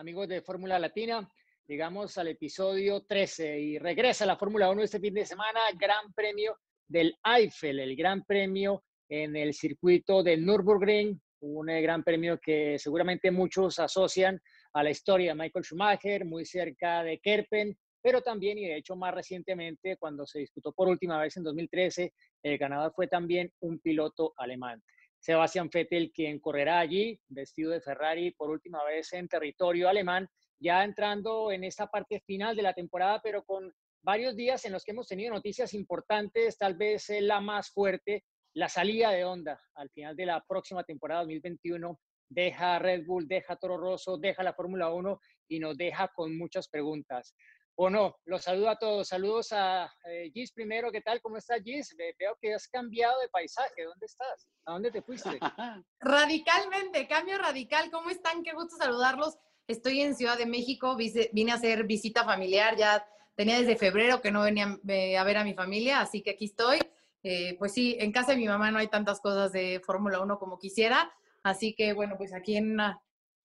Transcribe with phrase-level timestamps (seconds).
[0.00, 1.28] amigos de Fórmula Latina?
[1.66, 6.56] Llegamos al episodio 13 y regresa la Fórmula 1 este fin de semana, Gran Premio
[6.88, 12.78] del Eiffel, el Gran Premio en el circuito de Nürburgring, un eh, gran premio que
[12.78, 14.40] seguramente muchos asocian
[14.72, 18.96] a la historia de Michael Schumacher, muy cerca de Kerpen, pero también, y de hecho
[18.96, 23.78] más recientemente, cuando se disputó por última vez en 2013, el ganador fue también un
[23.80, 24.82] piloto alemán.
[25.20, 30.28] Sebastian Vettel, quien correrá allí, vestido de Ferrari por última vez en territorio alemán,
[30.58, 33.72] ya entrando en esta parte final de la temporada, pero con
[34.02, 38.68] varios días en los que hemos tenido noticias importantes, tal vez la más fuerte, la
[38.68, 41.98] salida de Honda al final de la próxima temporada 2021
[42.30, 46.68] deja Red Bull, deja Toro Rosso, deja la Fórmula 1 y nos deja con muchas
[46.68, 47.34] preguntas.
[47.76, 48.16] ¿O no?
[48.24, 49.08] Los saludo a todos.
[49.08, 50.92] Saludos a eh, Gis primero.
[50.92, 51.20] ¿Qué tal?
[51.20, 51.96] ¿Cómo estás, Gis?
[52.18, 53.84] Veo que has cambiado de paisaje.
[53.84, 54.48] ¿Dónde estás?
[54.66, 55.38] ¿A dónde te fuiste?
[56.00, 57.90] Radicalmente, cambio radical.
[57.90, 58.42] ¿Cómo están?
[58.42, 59.38] Qué gusto saludarlos.
[59.66, 64.32] Estoy en Ciudad de México, vine a hacer visita familiar, ya tenía desde febrero que
[64.32, 66.80] no venía eh, a ver a mi familia, así que aquí estoy.
[67.22, 70.38] Eh, pues sí, en casa de mi mamá no hay tantas cosas de Fórmula 1
[70.38, 71.12] como quisiera,
[71.44, 73.00] así que bueno, pues aquí en una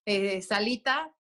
[0.06, 1.14] eh, salita,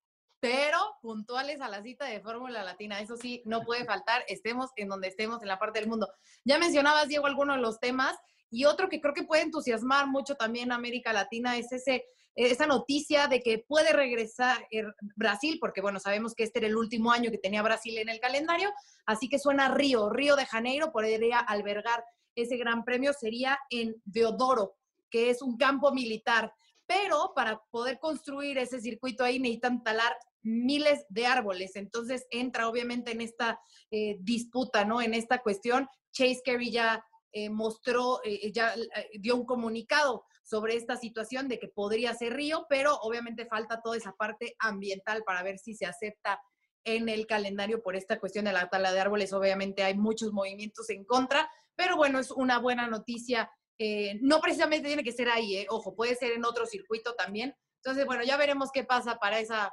[0.45, 2.99] pero puntuales a la cita de Fórmula Latina.
[2.99, 6.07] Eso sí, no puede faltar, estemos en donde estemos en la parte del mundo.
[6.43, 8.15] Ya mencionabas, Diego, algunos de los temas.
[8.51, 12.67] Y otro que creo que puede entusiasmar mucho también a América Latina es ese esa
[12.67, 14.67] noticia de que puede regresar
[15.15, 18.19] Brasil, porque bueno, sabemos que este era el último año que tenía Brasil en el
[18.19, 18.73] calendario,
[19.05, 22.03] así que suena Río, Río de Janeiro podría albergar
[22.35, 24.75] ese gran premio, sería en Deodoro,
[25.09, 26.53] que es un campo militar,
[26.87, 33.11] pero para poder construir ese circuito ahí necesitan talar miles de árboles, entonces entra obviamente
[33.11, 33.59] en esta
[33.89, 35.01] eh, disputa, ¿no?
[35.01, 38.73] En esta cuestión, Chase Carey ya eh, mostró, eh, ya
[39.19, 43.97] dio un comunicado sobre esta situación de que podría ser río, pero obviamente falta toda
[43.97, 46.39] esa parte ambiental para ver si se acepta
[46.85, 49.33] en el calendario por esta cuestión de la tala de árboles.
[49.33, 53.49] Obviamente hay muchos movimientos en contra, pero bueno, es una buena noticia.
[53.77, 57.55] Eh, no precisamente tiene que ser ahí, eh, ojo, puede ser en otro circuito también.
[57.83, 59.71] Entonces, bueno, ya veremos qué pasa para esa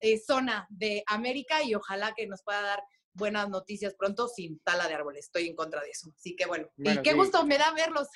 [0.00, 2.82] eh, zona de América y ojalá que nos pueda dar
[3.14, 5.26] buenas noticias pronto sin tala de árboles.
[5.26, 6.10] Estoy en contra de eso.
[6.16, 8.08] Así que bueno, y qué gusto me da verlos.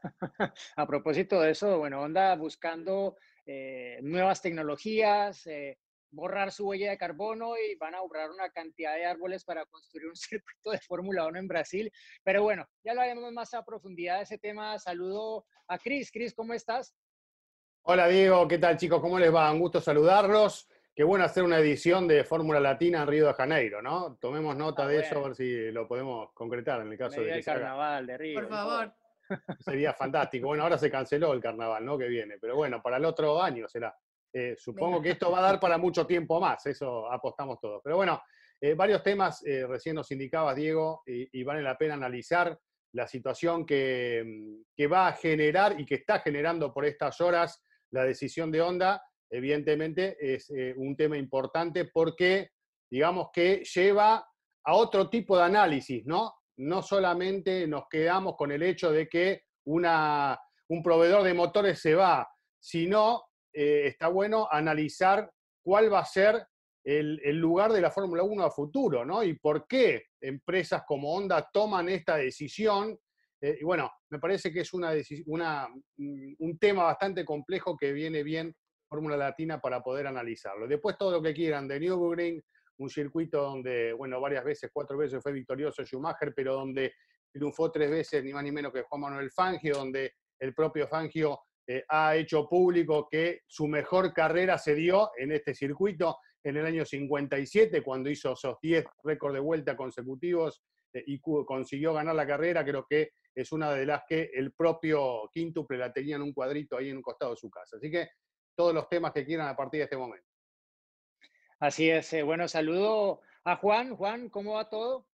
[0.76, 5.78] A propósito de eso, bueno, onda buscando eh, nuevas tecnologías, eh,
[6.10, 10.06] borrar su huella de carbono y van a borrar una cantidad de árboles para construir
[10.06, 11.92] un circuito de Fórmula 1 en Brasil.
[12.22, 14.78] Pero bueno, ya lo haremos más a profundidad de ese tema.
[14.78, 16.10] Saludo a Cris.
[16.10, 16.94] Cris, ¿cómo estás?
[17.82, 19.00] Hola Diego, ¿qué tal chicos?
[19.00, 19.52] ¿Cómo les va?
[19.52, 20.68] Un gusto saludarlos.
[20.92, 24.16] Qué bueno hacer una edición de Fórmula Latina en Río de Janeiro, ¿no?
[24.16, 27.26] Tomemos nota ah, de eso, a ver si lo podemos concretar en el caso de
[27.26, 28.40] que el carnaval de Río.
[28.40, 28.94] Por favor.
[29.60, 30.46] Sería fantástico.
[30.46, 31.98] Bueno, ahora se canceló el carnaval, ¿no?
[31.98, 33.94] Que viene, pero bueno, para el otro año será.
[34.38, 37.80] Eh, supongo que esto va a dar para mucho tiempo más, eso apostamos todos.
[37.82, 38.20] Pero bueno,
[38.60, 42.58] eh, varios temas, eh, recién nos indicaba Diego, y, vale la pena analizar
[42.92, 47.64] la situación que, mm, que va a generar y que está generando por estas horas
[47.92, 52.50] la decisión de Honda evidentemente es un tema importante porque,
[52.90, 54.24] digamos que lleva
[54.64, 56.34] a otro tipo de análisis, ¿no?
[56.58, 60.38] No solamente nos quedamos con el hecho de que una,
[60.68, 62.28] un proveedor de motores se va,
[62.60, 63.25] sino
[63.58, 65.30] eh, está bueno analizar
[65.64, 66.46] cuál va a ser
[66.84, 69.24] el, lugar de la Fórmula 1 a futuro, ¿no?
[69.24, 72.98] Y por qué empresas como Honda toman esta decisión.
[73.40, 74.92] Eh, y bueno, me parece que es una,
[75.24, 78.54] una, un tema bastante complejo que viene bien
[78.90, 80.68] Fórmula Latina para poder analizarlo.
[80.68, 82.42] Después todo lo que quieran de Nürburgring,
[82.76, 86.92] un circuito donde, bueno, varias veces, cuatro veces fue victorioso Schumacher, pero donde
[87.32, 91.40] triunfó tres veces, ni más ni menos que Juan Manuel Fangio, donde el propio Fangio
[91.66, 96.64] eh, ha hecho público que su mejor carrera se dio en este circuito en el
[96.64, 102.26] año 57, cuando hizo esos 10 récords de vuelta consecutivos eh, y consiguió ganar la
[102.26, 106.32] carrera, creo que es una de las que el propio quíntuple la tenía en un
[106.32, 107.76] cuadrito ahí en un costado de su casa.
[107.76, 108.08] Así que
[108.54, 110.26] todos los temas que quieran a partir de este momento.
[111.58, 112.12] Así es.
[112.12, 113.96] Eh, bueno, saludo a Juan.
[113.96, 115.06] Juan, ¿cómo va todo?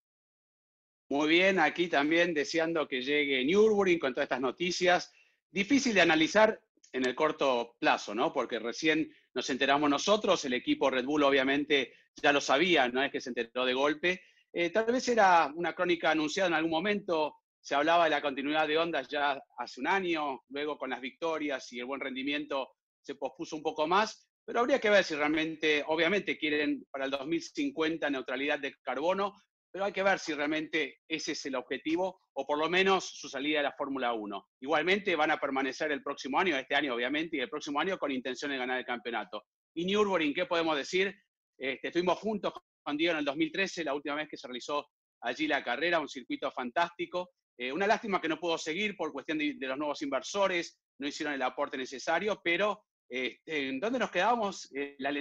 [1.09, 5.13] Muy bien, aquí también deseando que llegue Nürburgring con todas estas noticias.
[5.53, 6.59] Difícil de analizar
[6.93, 8.33] en el corto plazo, ¿no?
[8.33, 13.13] Porque recién nos enteramos nosotros, el equipo Red Bull obviamente ya lo sabía, no es
[13.13, 14.23] que se enteró de golpe.
[14.51, 18.67] Eh, tal vez era una crónica anunciada en algún momento, se hablaba de la continuidad
[18.67, 22.71] de ondas ya hace un año, luego con las victorias y el buen rendimiento
[23.03, 27.11] se pospuso un poco más, pero habría que ver si realmente, obviamente quieren para el
[27.11, 29.35] 2050 neutralidad de carbono,
[29.73, 33.29] pero hay que ver si realmente ese es el objetivo o por lo menos su
[33.29, 34.49] salida de la Fórmula 1.
[34.61, 38.13] Igualmente van a permanecer el próximo año, este año obviamente, y el próximo año con
[38.13, 39.45] intención de ganar el campeonato.
[39.75, 41.15] Y Nürburgring, ¿qué podemos decir?
[41.59, 42.53] Este, estuvimos juntos
[42.83, 44.87] con Diego en el 2013, la última vez que se realizó
[45.23, 47.31] allí la carrera, un circuito fantástico.
[47.57, 51.35] Eh, una lástima que no pudo seguir por cuestión de, los nuevos inversores, no hicieron
[51.35, 54.73] el aporte necesario, pero este, ¿en dónde nos quedábamos?
[54.75, 55.13] Eh, la,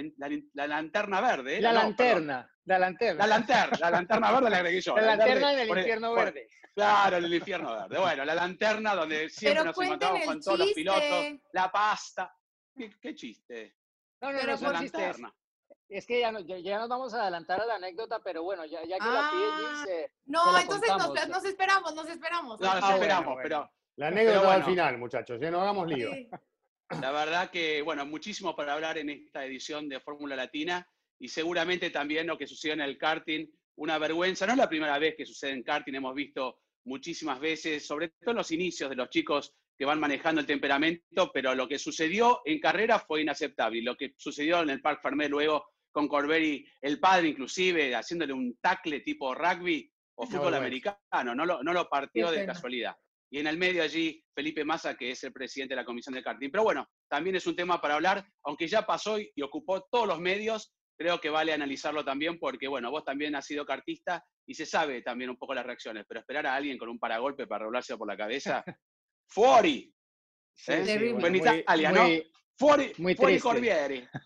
[0.66, 1.60] lanterna verde.
[1.60, 3.18] La lanterna, la lanterna.
[3.18, 4.96] La lanterna, la lanterna verde la agregué yo.
[4.96, 6.48] La, lanterna del infierno verde.
[6.74, 7.98] claro, el infierno verde.
[7.98, 12.34] Bueno, la lanterna donde siempre nos encontramos con todos los pilotos, la pasta.
[12.74, 13.76] ¿Qué, chiste?
[14.22, 15.12] No, no, no, es chiste.
[15.90, 18.96] Es que ya, ya, nos vamos a adelantar a la anécdota, pero bueno, ya, ya
[18.96, 20.88] que la pide ah, eh, No, entonces
[21.28, 22.58] nos, esperamos, nos esperamos.
[22.58, 23.70] No, nos esperamos, pero.
[23.96, 26.10] La anécdota al final, muchachos, ya no hagamos lío.
[27.00, 30.86] La verdad que, bueno, muchísimo para hablar en esta edición de Fórmula Latina
[31.18, 33.46] y seguramente también lo que sucedió en el karting,
[33.76, 34.46] una vergüenza.
[34.46, 38.32] No es la primera vez que sucede en karting, hemos visto muchísimas veces, sobre todo
[38.32, 42.40] en los inicios de los chicos que van manejando el temperamento, pero lo que sucedió
[42.44, 43.78] en carrera fue inaceptable.
[43.78, 48.32] Y lo que sucedió en el Park Fermé luego con Corberi, el padre inclusive, haciéndole
[48.32, 52.96] un tackle tipo rugby o fútbol americano, no lo, no lo partió de casualidad.
[53.32, 56.22] Y en el medio allí Felipe Massa, que es el presidente de la Comisión de
[56.22, 56.50] Karting.
[56.50, 60.20] Pero bueno, también es un tema para hablar, aunque ya pasó y, ocupó todos los
[60.20, 64.66] medios, creo que vale analizarlo también porque, bueno, vos también has sido cartista y se
[64.66, 68.00] sabe también un poco las reacciones, pero esperar a alguien con un paragolpe para robárselo
[68.00, 68.62] por la cabeza,
[69.28, 69.90] fuori.
[70.68, 71.14] ¿Eh?
[71.18, 72.06] en Italia, ¿no?
[72.98, 73.48] muy triste.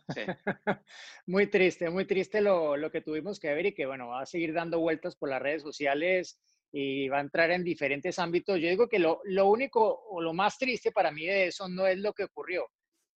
[1.27, 4.27] muy triste, muy triste lo, lo, que tuvimos que ver y que, bueno, va a
[4.27, 6.41] seguir dando vueltas por las redes sociales
[6.79, 8.61] y va a entrar en diferentes ámbitos.
[8.61, 11.87] Yo digo que lo, lo único o lo más triste para mí de eso no
[11.87, 12.67] es lo que ocurrió,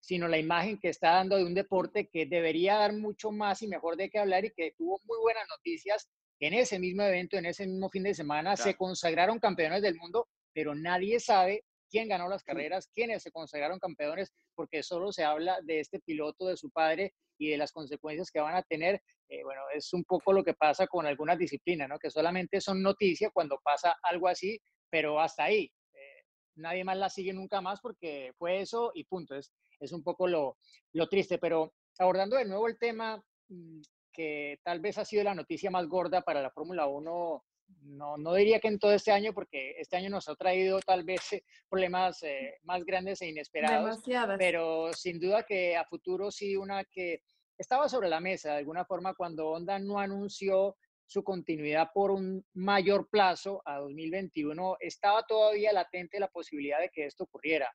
[0.00, 3.68] sino la imagen que está dando de un deporte que debería dar mucho más y
[3.68, 6.08] mejor de qué hablar y que tuvo muy buenas noticias
[6.40, 8.56] en ese mismo evento, en ese mismo fin de semana.
[8.56, 13.78] Se consagraron campeones del mundo, pero nadie sabe quién ganó las carreras, quiénes se consagraron
[13.78, 18.30] campeones, porque solo se habla de este piloto, de su padre y de las consecuencias
[18.30, 19.02] que van a tener.
[19.28, 21.98] Eh, bueno, es un poco lo que pasa con algunas disciplinas, ¿no?
[21.98, 24.58] Que solamente son noticias cuando pasa algo así,
[24.88, 25.70] pero hasta ahí.
[25.92, 26.24] Eh,
[26.56, 29.34] nadie más la sigue nunca más porque fue eso y punto.
[29.34, 30.58] Es, es un poco lo,
[30.92, 33.80] lo triste, pero abordando de nuevo el tema mm,
[34.12, 37.44] que tal vez ha sido la noticia más gorda para la Fórmula 1
[37.82, 41.04] no, no diría que en todo este año, porque este año nos ha traído tal
[41.04, 44.00] vez eh, problemas eh, más grandes e inesperados,
[44.38, 47.22] pero sin duda que a futuro sí una que
[47.58, 50.76] estaba sobre la mesa de alguna forma cuando Honda no anunció
[51.06, 57.06] su continuidad por un mayor plazo a 2021, estaba todavía latente la posibilidad de que
[57.06, 57.68] esto ocurriera.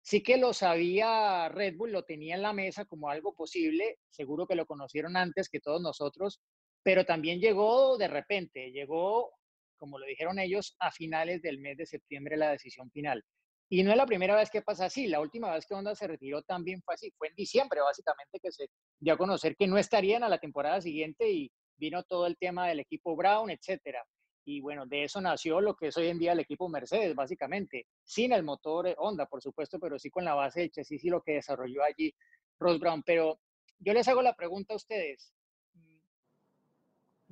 [0.00, 4.48] Sí que lo sabía Red Bull, lo tenía en la mesa como algo posible, seguro
[4.48, 6.40] que lo conocieron antes que todos nosotros,
[6.82, 9.32] pero también llegó de repente, llegó,
[9.76, 13.24] como lo dijeron ellos, a finales del mes de septiembre la decisión final.
[13.68, 16.06] Y no es la primera vez que pasa así, la última vez que Honda se
[16.06, 18.66] retiró también fue así, fue en diciembre básicamente que se
[19.00, 22.68] dio a conocer que no estarían a la temporada siguiente y vino todo el tema
[22.68, 24.04] del equipo Brown, etcétera.
[24.44, 27.86] Y bueno, de eso nació lo que es hoy en día el equipo Mercedes, básicamente,
[28.04, 31.22] sin el motor Honda, por supuesto, pero sí con la base del chasis y lo
[31.22, 32.14] que desarrolló allí
[32.58, 33.02] Ross Brown.
[33.04, 33.40] Pero
[33.78, 35.32] yo les hago la pregunta a ustedes,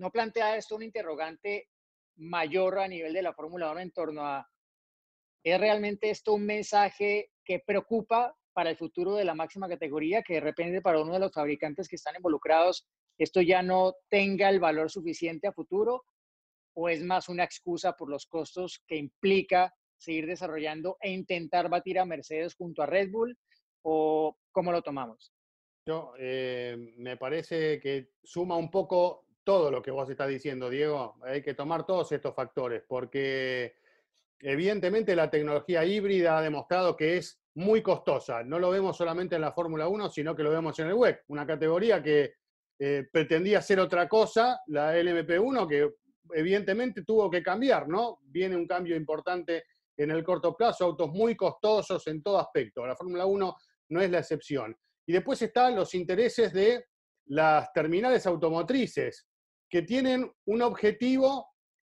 [0.00, 1.69] ¿No plantea esto un interrogante
[2.16, 4.49] mayor a nivel de la Fórmula 1 en torno a,
[5.45, 10.35] ¿es realmente esto un mensaje que preocupa para el futuro de la máxima categoría, que
[10.35, 12.88] de repente para uno de los fabricantes que están involucrados
[13.19, 16.04] esto ya no tenga el valor suficiente a futuro?
[16.75, 21.99] ¿O es más una excusa por los costos que implica seguir desarrollando e intentar batir
[21.99, 23.37] a Mercedes junto a Red Bull?
[23.83, 25.35] ¿O cómo lo tomamos?
[25.87, 31.16] Yo, eh, me parece que suma un poco todo lo que vos estás diciendo, Diego.
[31.23, 33.75] Hay que tomar todos estos factores, porque
[34.40, 38.42] evidentemente la tecnología híbrida ha demostrado que es muy costosa.
[38.42, 41.25] No lo vemos solamente en la Fórmula 1, sino que lo vemos en el WEC,
[41.28, 42.35] una categoría que
[42.78, 45.90] eh, pretendía ser otra cosa, la LMP1, que
[46.32, 48.20] evidentemente tuvo que cambiar, ¿no?
[48.23, 49.64] Viene un cambio importante
[49.97, 52.87] en el corto plazo, autos muy costosos en todo aspecto.
[52.87, 53.56] La Fórmula 1
[53.90, 54.75] no es la excepción.
[55.06, 56.87] Y después están los intereses de
[57.26, 59.26] las terminales automotrices,
[59.70, 61.46] que tienen un objetivo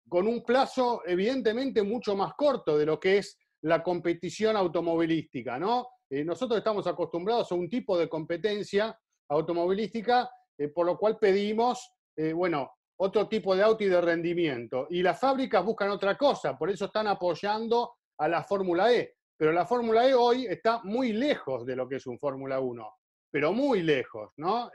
[0.08, 5.88] con un plazo evidentemente mucho más corto de lo que es la competición automovilística, ¿no?
[6.10, 8.96] Eh, nosotros estamos acostumbrados a un tipo de competencia
[9.30, 14.86] automovilística, eh, por lo cual pedimos, eh, bueno, otro tipo de auto y de rendimiento.
[14.90, 19.14] Y las fábricas buscan otra cosa, por eso están apoyando a la Fórmula E.
[19.36, 22.94] Pero la Fórmula E hoy está muy lejos de lo que es un Fórmula 1,
[23.30, 24.70] pero muy lejos, ¿no?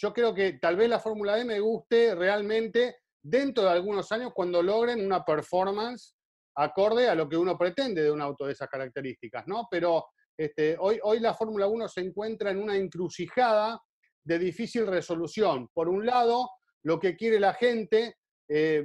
[0.00, 4.32] Yo creo que tal vez la Fórmula E me guste realmente dentro de algunos años
[4.34, 6.14] cuando logren una performance
[6.56, 9.68] acorde a lo que uno pretende de un auto de esas características, ¿no?
[9.70, 13.78] Pero este, hoy, hoy la Fórmula 1 se encuentra en una encrucijada
[14.24, 15.68] de difícil resolución.
[15.74, 16.48] Por un lado,
[16.84, 18.16] lo que quiere la gente
[18.48, 18.82] eh,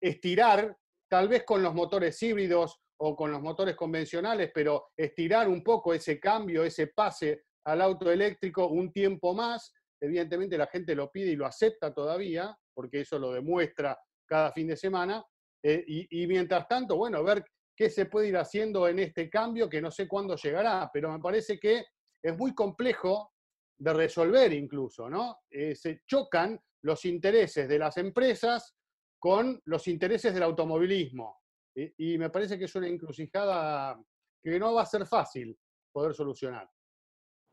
[0.00, 0.76] estirar,
[1.10, 5.92] tal vez con los motores híbridos o con los motores convencionales, pero estirar un poco
[5.92, 9.72] ese cambio, ese pase al auto eléctrico un tiempo más.
[10.00, 14.68] Evidentemente la gente lo pide y lo acepta todavía, porque eso lo demuestra cada fin
[14.68, 15.24] de semana.
[15.62, 17.44] Eh, y, mientras tanto, bueno, ver
[17.76, 21.18] qué se puede ir haciendo en este cambio que no sé cuándo llegará, pero me
[21.18, 21.84] parece que
[22.22, 23.32] es muy complejo
[23.78, 25.38] de resolver incluso, ¿no?
[25.50, 28.74] Eh, se chocan los intereses de las empresas
[29.18, 31.40] con los intereses del automovilismo.
[31.74, 33.98] Y, me parece que es una encrucijada
[34.42, 35.56] que no va a ser fácil
[35.92, 36.68] poder solucionar.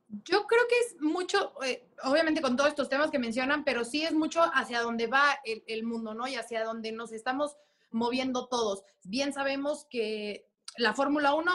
[0.07, 4.03] Yo creo que es mucho, eh, obviamente con todos estos temas que mencionan, pero sí
[4.03, 6.27] es mucho hacia dónde va el, el mundo, ¿no?
[6.27, 7.57] Y hacia dónde nos estamos
[7.91, 8.83] moviendo todos.
[9.03, 10.47] Bien sabemos que
[10.77, 11.51] la Fórmula 1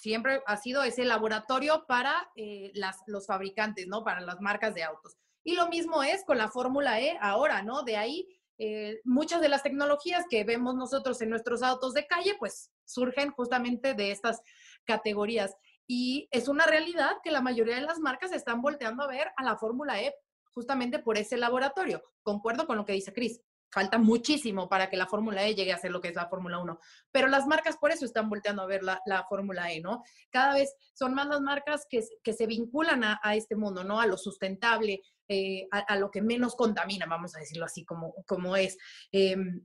[0.00, 4.04] siempre ha sido ese laboratorio para eh, las, los fabricantes, ¿no?
[4.04, 5.16] Para las marcas de autos.
[5.44, 7.82] Y lo mismo es con la Fórmula E ahora, ¿no?
[7.82, 8.28] De ahí
[8.58, 13.30] eh, muchas de las tecnologías que vemos nosotros en nuestros autos de calle, pues surgen
[13.30, 14.42] justamente de estas
[14.84, 15.56] categorías.
[15.92, 19.42] Y es una realidad que la mayoría de las marcas están volteando a ver a
[19.42, 20.14] la Fórmula E
[20.52, 22.00] justamente por ese laboratorio.
[22.22, 23.40] Concuerdo con lo que dice Cris
[23.72, 26.60] falta muchísimo para que la Fórmula E llegue a ser lo que es la Fórmula
[26.60, 26.78] 1.
[27.10, 30.04] Pero las marcas por eso están volteando a ver la, Fórmula E, ¿no?
[30.30, 34.00] Cada vez son más las marcas que, se vinculan a, este mundo, ¿no?
[34.00, 38.54] A lo sustentable, eh, a, lo que menos contamina, vamos a decirlo así como, como
[38.54, 38.78] es.
[39.10, 39.60] Em,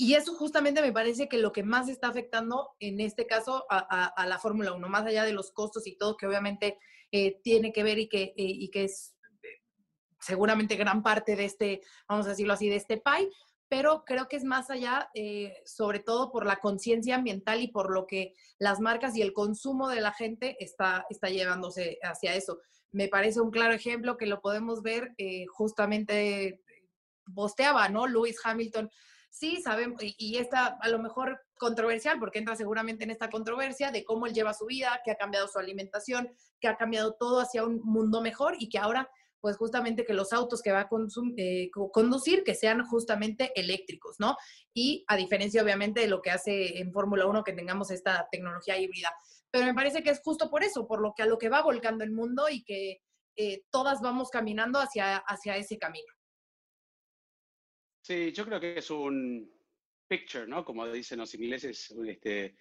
[0.00, 4.26] y eso justamente me parece que lo que más está afectando en este caso a,
[4.28, 6.78] la Fórmula 1, más allá de los costos y todo, que obviamente
[7.10, 9.16] eh, tiene que ver y que, eh, y que es
[10.20, 13.28] seguramente gran parte de este, vamos a decirlo así, de este PAI,
[13.68, 17.92] pero creo que es más allá, eh, sobre todo por la conciencia ambiental y por
[17.92, 22.60] lo que las marcas y el consumo de la gente está, está llevándose hacia eso.
[22.92, 26.62] Me parece un claro ejemplo que lo podemos ver eh, justamente,
[27.34, 28.06] posteaba, ¿no?
[28.06, 28.88] Lewis Hamilton.
[29.38, 34.02] Sí, sabemos, y, está a lo mejor controversial, porque entra seguramente en esta controversia de
[34.02, 36.28] cómo él lleva su vida, que ha cambiado su alimentación,
[36.58, 39.08] que ha cambiado todo hacia un mundo mejor y que ahora
[39.40, 40.88] pues justamente que los autos que va a
[41.36, 44.36] eh, conducir, que sean justamente eléctricos, ¿no?
[44.74, 48.76] Y a diferencia obviamente de lo que hace en Fórmula 1 que tengamos esta tecnología
[48.76, 49.14] híbrida.
[49.52, 51.62] Pero me parece que es justo por eso, por lo que a lo que va
[51.62, 53.02] volcando el mundo y que
[53.36, 56.17] eh, todas vamos caminando hacia, hacia ese camino.
[58.08, 59.52] Sí, yo creo que es un
[60.08, 60.64] picture, ¿no?
[60.64, 62.56] Como dicen los ingleses, este,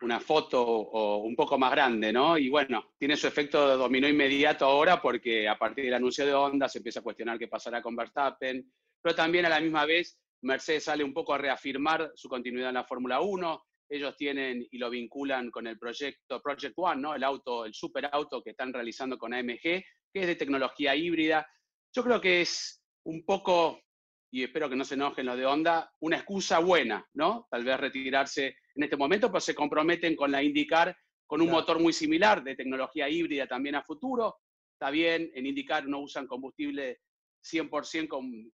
[0.00, 2.38] una foto o un poco más grande, ¿no?
[2.38, 6.32] Y bueno, tiene su efecto de dominó inmediato ahora porque a partir del anuncio de
[6.32, 10.18] Honda se empieza a cuestionar qué pasará con Verstappen, pero también a la misma vez
[10.40, 13.62] Mercedes sale un poco a reafirmar su continuidad en la Fórmula 1.
[13.90, 17.14] Ellos tienen y lo vinculan con el proyecto Project One, ¿no?
[17.14, 21.46] El auto, el superauto que están realizando con AMG, que es de tecnología híbrida.
[21.92, 23.82] Yo creo que es un poco,
[24.30, 27.46] y espero que no se enojen los de Honda, una excusa buena, ¿no?
[27.50, 31.78] Tal vez retirarse en este momento, pues se comprometen con la IndyCar con un motor
[31.78, 34.38] muy similar de tecnología híbrida también a futuro.
[34.72, 37.00] Está bien, en IndyCar no usan combustible
[37.42, 38.52] 100% con,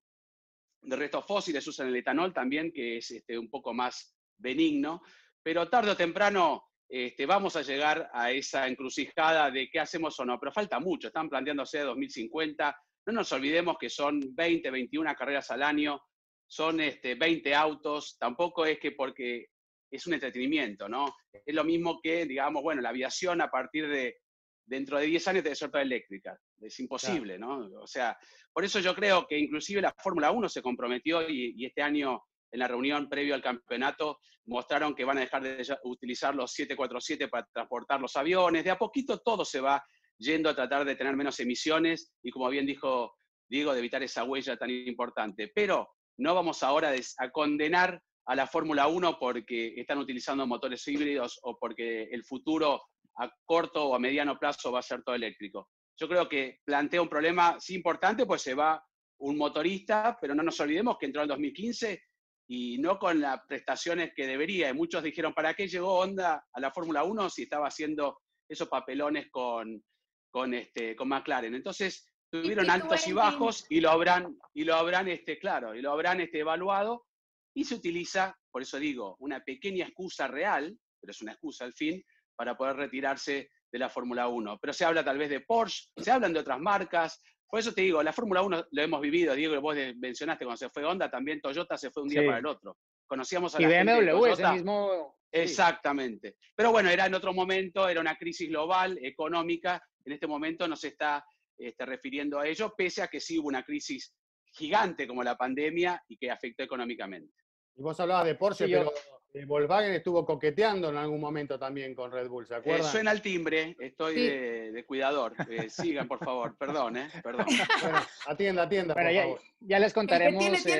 [0.82, 5.02] de restos fósiles, usan el etanol también, que es este, un poco más benigno,
[5.42, 10.26] pero tarde o temprano este, vamos a llegar a esa encrucijada de qué hacemos o
[10.26, 15.52] no, pero falta mucho, están planteándose 2050, no nos olvidemos que son 20, 21 carreras
[15.52, 16.02] al año,
[16.48, 19.48] son este, 20 autos, tampoco es que porque
[19.90, 21.16] es un entretenimiento, ¿no?
[21.46, 24.18] Es lo mismo que, digamos, bueno, la aviación a partir de
[24.66, 26.38] dentro de 10 años debe ser toda eléctrica.
[26.62, 27.70] Es imposible, ¿no?
[27.82, 28.18] O sea,
[28.52, 32.60] por eso yo creo que inclusive la Fórmula 1 se comprometió y, este año en
[32.60, 37.48] la reunión previo al campeonato mostraron que van a dejar de utilizar los 747 para
[37.52, 38.64] transportar los aviones.
[38.64, 39.84] De a poquito todo se va
[40.18, 43.16] yendo a tratar de tener menos emisiones y como bien dijo
[43.50, 45.52] Diego, de evitar esa huella tan importante.
[45.54, 51.40] Pero no vamos ahora a condenar a la Fórmula 1 porque están utilizando motores híbridos
[51.44, 52.82] o porque el futuro
[53.18, 55.70] a corto o a mediano plazo va a ser todo eléctrico.
[56.00, 58.84] Yo creo que plantea un problema sí importante, pues se va
[59.20, 62.02] un motorista, pero no nos olvidemos que entró en 2015
[62.48, 64.70] y no con las prestaciones que debería.
[64.70, 68.68] Y muchos dijeron, ¿para qué llegó Honda a la Fórmula 1 si estaba haciendo esos
[68.68, 69.84] papelones con,
[70.34, 71.54] con, este, con McLaren?
[71.54, 75.92] Entonces, tuvieron altos y bajos y lo habrán, y lo habrán este, claro, y lo
[75.92, 77.06] habrán este, evaluado
[77.54, 81.74] y se utiliza, por eso digo, una pequeña excusa real, pero es una excusa al
[81.74, 82.04] fin,
[82.36, 84.58] para poder retirarse de la Fórmula 1.
[84.60, 87.82] Pero se habla tal vez de Porsche, se hablan de otras marcas, por eso te
[87.82, 91.40] digo, la Fórmula 1 lo hemos vivido, Diego, vos mencionaste cuando se fue Honda, también
[91.40, 92.80] Toyota se fue un día para el otro.
[93.06, 95.20] Conocíamos a la y BMW, ese mismo...
[95.32, 96.38] Exactamente.
[96.56, 99.84] Pero bueno, era en otro momento, era una crisis global, económica.
[100.06, 101.26] En este momento no se está
[101.58, 104.14] este, refiriendo a ello, pese a que sí hubo una crisis
[104.52, 107.34] gigante como la pandemia y que afectó económicamente.
[107.76, 108.92] Y vos hablabas de Porsche, pero
[109.34, 112.92] eh, Volkswagen estuvo coqueteando en algún momento también con Red Bull, ¿se eh, acuerdan?
[112.92, 115.34] suena el timbre, estoy de, cuidador.
[115.50, 117.10] Eh, sigan, por favor, perdón, ¿eh?
[117.24, 117.48] Perdón.
[117.82, 119.42] Bueno, atienda, atienda, por ya, favor.
[119.60, 120.80] ya, les contaremos que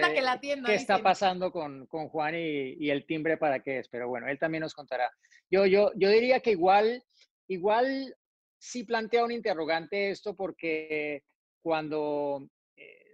[0.66, 4.28] qué está pasando con, con Juan y, y, el timbre para qué es, pero bueno,
[4.28, 5.10] él también nos contará.
[5.50, 7.04] Yo, yo, yo diría que igual,
[7.48, 8.16] igual
[8.64, 11.24] sí plantea un interrogante esto porque
[11.62, 12.48] cuando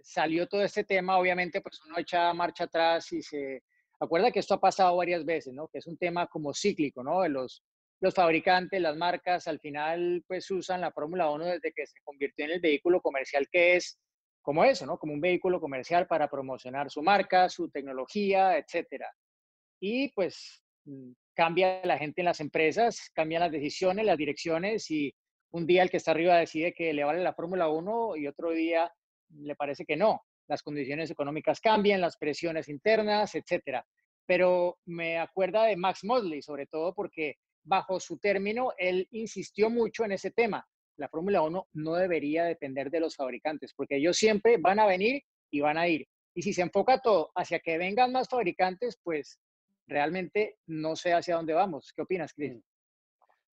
[0.02, 3.62] salió todo este tema, obviamente, pues uno echa marcha atrás y se
[4.02, 5.68] Acuerda que esto ha pasado varias veces, ¿no?
[5.68, 7.28] Que es un tema como cíclico, ¿no?
[7.28, 7.62] Los,
[8.00, 12.46] los fabricantes, las marcas, al final, pues usan la Fórmula 1 desde que se convirtió
[12.46, 14.00] en el vehículo comercial que es,
[14.40, 14.96] como eso, ¿no?
[14.96, 19.12] Como un vehículo comercial para promocionar su marca, su tecnología, etcétera.
[19.80, 25.14] Y pues mm, cambia la gente en las empresas, cambian las decisiones, las direcciones y
[25.52, 28.50] un día el que está arriba decide que le vale la Fórmula 1 y otro
[28.50, 28.92] día
[29.30, 33.86] le parece que no las condiciones económicas cambian, las presiones internas, etcétera.
[34.26, 40.04] Pero me acuerda de Max Mosley, sobre todo porque bajo su término, él insistió mucho
[40.04, 40.66] en ese tema.
[40.96, 45.22] La Fórmula 1 no debería depender de los fabricantes, porque ellos siempre van a venir
[45.52, 46.06] y van a ir.
[46.34, 49.38] Y si se enfoca todo hacia que vengan más fabricantes, pues
[49.86, 51.92] realmente no sé hacia dónde vamos.
[51.94, 52.60] ¿Qué opinas, Chris?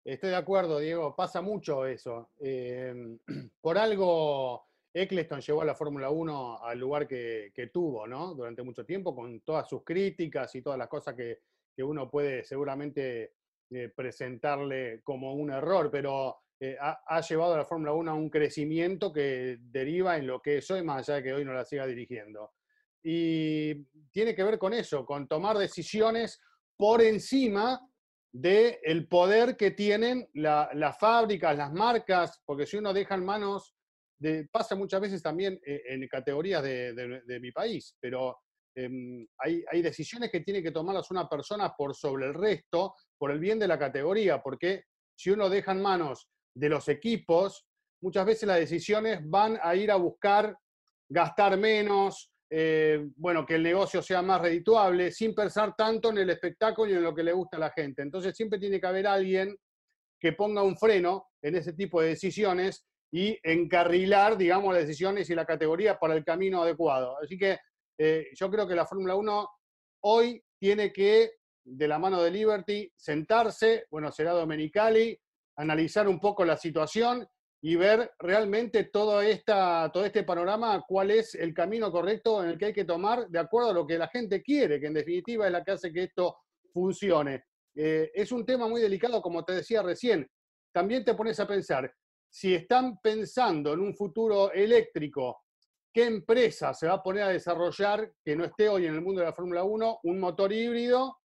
[0.06, 1.16] Estoy de acuerdo, Diego.
[1.16, 2.30] Pasa mucho eso.
[2.38, 3.18] Em,
[3.60, 8.32] por algo Eccleston llegó a la Fórmula 1 al lugar que, tuvo, ¿no?
[8.32, 11.40] Durante mucho tiempo, con todas sus críticas y todas las cosas que,
[11.78, 13.34] uno puede seguramente
[13.70, 18.30] eh, presentarle como un error, pero eh, ha, llevado a la Fórmula 1 a un
[18.30, 21.64] crecimiento que deriva en lo que es hoy, más allá de que hoy no la
[21.64, 22.52] siga dirigiendo.
[23.02, 23.74] Y
[24.12, 26.40] tiene que ver con eso, con tomar decisiones
[26.76, 27.80] por encima
[28.32, 33.76] del poder que tienen las fábricas, las marcas, porque si uno deja en manos
[34.50, 38.38] pasa muchas veces también eh, en categorías de, mi país, pero
[38.74, 43.38] em, hay, decisiones que tiene que tomarlas una persona por sobre el resto, por el
[43.38, 44.84] bien de la categoría, porque
[45.14, 47.66] si uno deja en manos de los equipos,
[48.02, 50.56] muchas veces las decisiones van a ir a buscar
[51.08, 56.30] gastar menos, eh, bueno, que el negocio sea más redituable, sin pensar tanto en el
[56.30, 58.02] espectáculo y en lo que le gusta a la gente.
[58.02, 59.56] Entonces siempre tiene que haber alguien
[60.20, 65.34] que ponga un freno en ese tipo de decisiones y encarrilar, digamos, las decisiones y
[65.34, 67.16] la categoría para el camino adecuado.
[67.22, 67.58] Así que
[67.98, 69.48] eh, yo creo que la Fórmula 1
[70.04, 71.32] hoy tiene que,
[71.64, 75.18] de la mano de Liberty, sentarse, bueno, será Domenicali,
[75.56, 77.26] analizar un poco la situación
[77.66, 82.58] y ver realmente todo, esta, todo este panorama, cuál es el camino correcto en el
[82.58, 85.46] que hay que tomar de acuerdo a lo que la gente quiere, que en definitiva
[85.46, 86.36] es la que hace que esto
[86.72, 87.42] funcione.
[87.74, 90.30] Eh, es un tema muy delicado, como te decía recién.
[90.72, 91.92] También te pones a pensar,
[92.30, 95.42] si están pensando en un futuro eléctrico,
[95.92, 99.22] ¿qué empresa se va a poner a desarrollar que no esté hoy en el mundo
[99.22, 101.18] de la Fórmula 1 un motor híbrido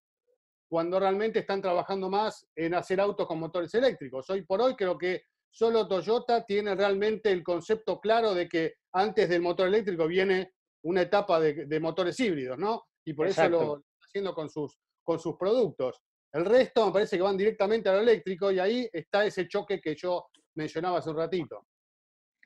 [0.68, 4.28] cuando realmente están trabajando más en hacer autos con motores eléctricos?
[4.32, 9.30] Hoy por hoy creo que solo Toyota tiene realmente el concepto claro de que antes
[9.30, 12.86] del motor eléctrico viene una etapa de, motores híbridos, ¿no?
[13.06, 16.02] Y por eso lo está haciendo con sus, con sus productos.
[16.32, 19.82] El resto me parece que van directamente a lo eléctrico y ahí está ese choque
[19.82, 21.68] que yo mencionaba hace un ratito.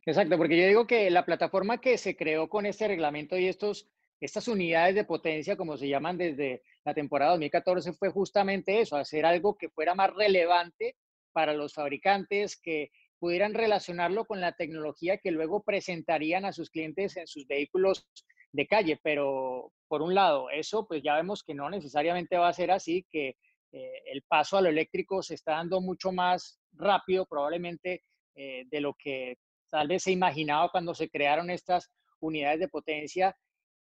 [0.06, 3.88] Exacto, porque yo digo que la plataforma que se creó con este reglamento y estos,
[4.20, 9.26] estas unidades de potencia, como se llaman desde la temporada 2014, fue justamente eso, hacer
[9.26, 10.96] algo que fuera más relevante
[11.36, 17.17] para los fabricantes, que pudieran relacionarlo con la tecnología que luego presentarían a sus clientes
[17.17, 18.08] en sus vehículos
[18.54, 18.98] de calle.
[19.04, 23.06] Pero por un lado, eso pues ya vemos que no necesariamente va a ser así,
[23.12, 23.36] que
[23.74, 28.04] eh, el paso a lo eléctrico se está dando mucho más rápido probablemente
[28.36, 29.38] eh, de lo que
[29.69, 33.36] tal vez se imaginaba cuando se crearon estas unidades de potencia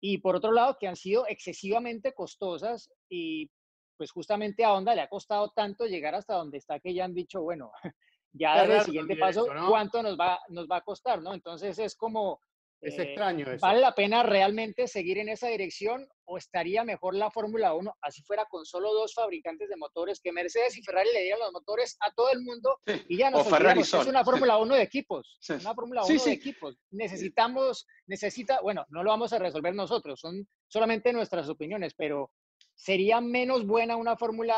[0.01, 3.51] y por otro lado que han sido excesivamente costosas y
[3.99, 7.13] pues justamente a Honda le ha costado tanto llegar hasta donde está que ya han
[7.15, 7.73] dicho, bueno,
[8.33, 11.21] ya el siguiente paso, ¿cuánto nos va, nos va a costar?
[11.21, 11.35] ¿no?
[11.35, 12.41] Entonces es como,
[12.81, 13.67] Es Eh, extraño eso.
[13.67, 18.23] ¿Vale la pena realmente seguir en esa dirección o estaría mejor la Fórmula 1 así
[18.23, 21.97] fuera con solo dos fabricantes de motores, que Mercedes y Ferrari le dieran los motores
[22.01, 23.03] a todo el mundo Sí.
[23.09, 25.55] y ya O nos Ferrari olvidamos, es una Fórmula 1 de equipos, Sí.
[25.55, 26.79] una Fórmula 1 Sí, de equipos.
[26.93, 32.31] Necesitamos, necesita, bueno, no lo vamos a resolver nosotros, son solamente nuestras opiniones, pero
[32.79, 34.55] sería menos buena una Fórmula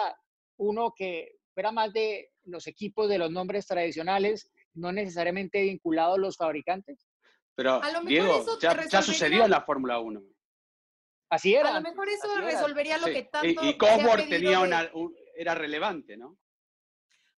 [0.58, 6.20] 1 que fuera más de los equipos de los nombres tradicionales, no necesariamente vinculados a
[6.20, 7.08] los fabricantes.
[7.54, 10.22] Pero, A lo mejor Diego, eso ya, ya resolvería- sucedió en la Fórmula 1.
[11.30, 11.70] Así era.
[11.70, 12.46] A lo mejor eso así era.
[12.50, 13.48] resolvería lo que Y- tanto.
[13.48, 16.36] Y, se ha Cosworth pedido tenía de- una, un- era relevante, ¿no?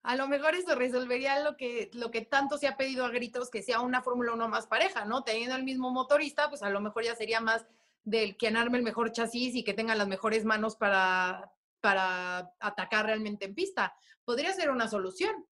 [0.03, 3.51] A lo mejor eso resolvería lo que, lo que tanto se ha pedido a gritos,
[3.51, 5.23] que sea una Fórmula 1 más pareja, ¿no?
[5.23, 7.65] Teniendo el mismo motorista, pues a lo mejor ya sería más
[8.05, 13.07] del quien arme el mejor chasis y que tenga las mejores manos para, para atacar
[13.07, 13.95] realmente en pista.
[14.25, 15.47] Podría ser una solución,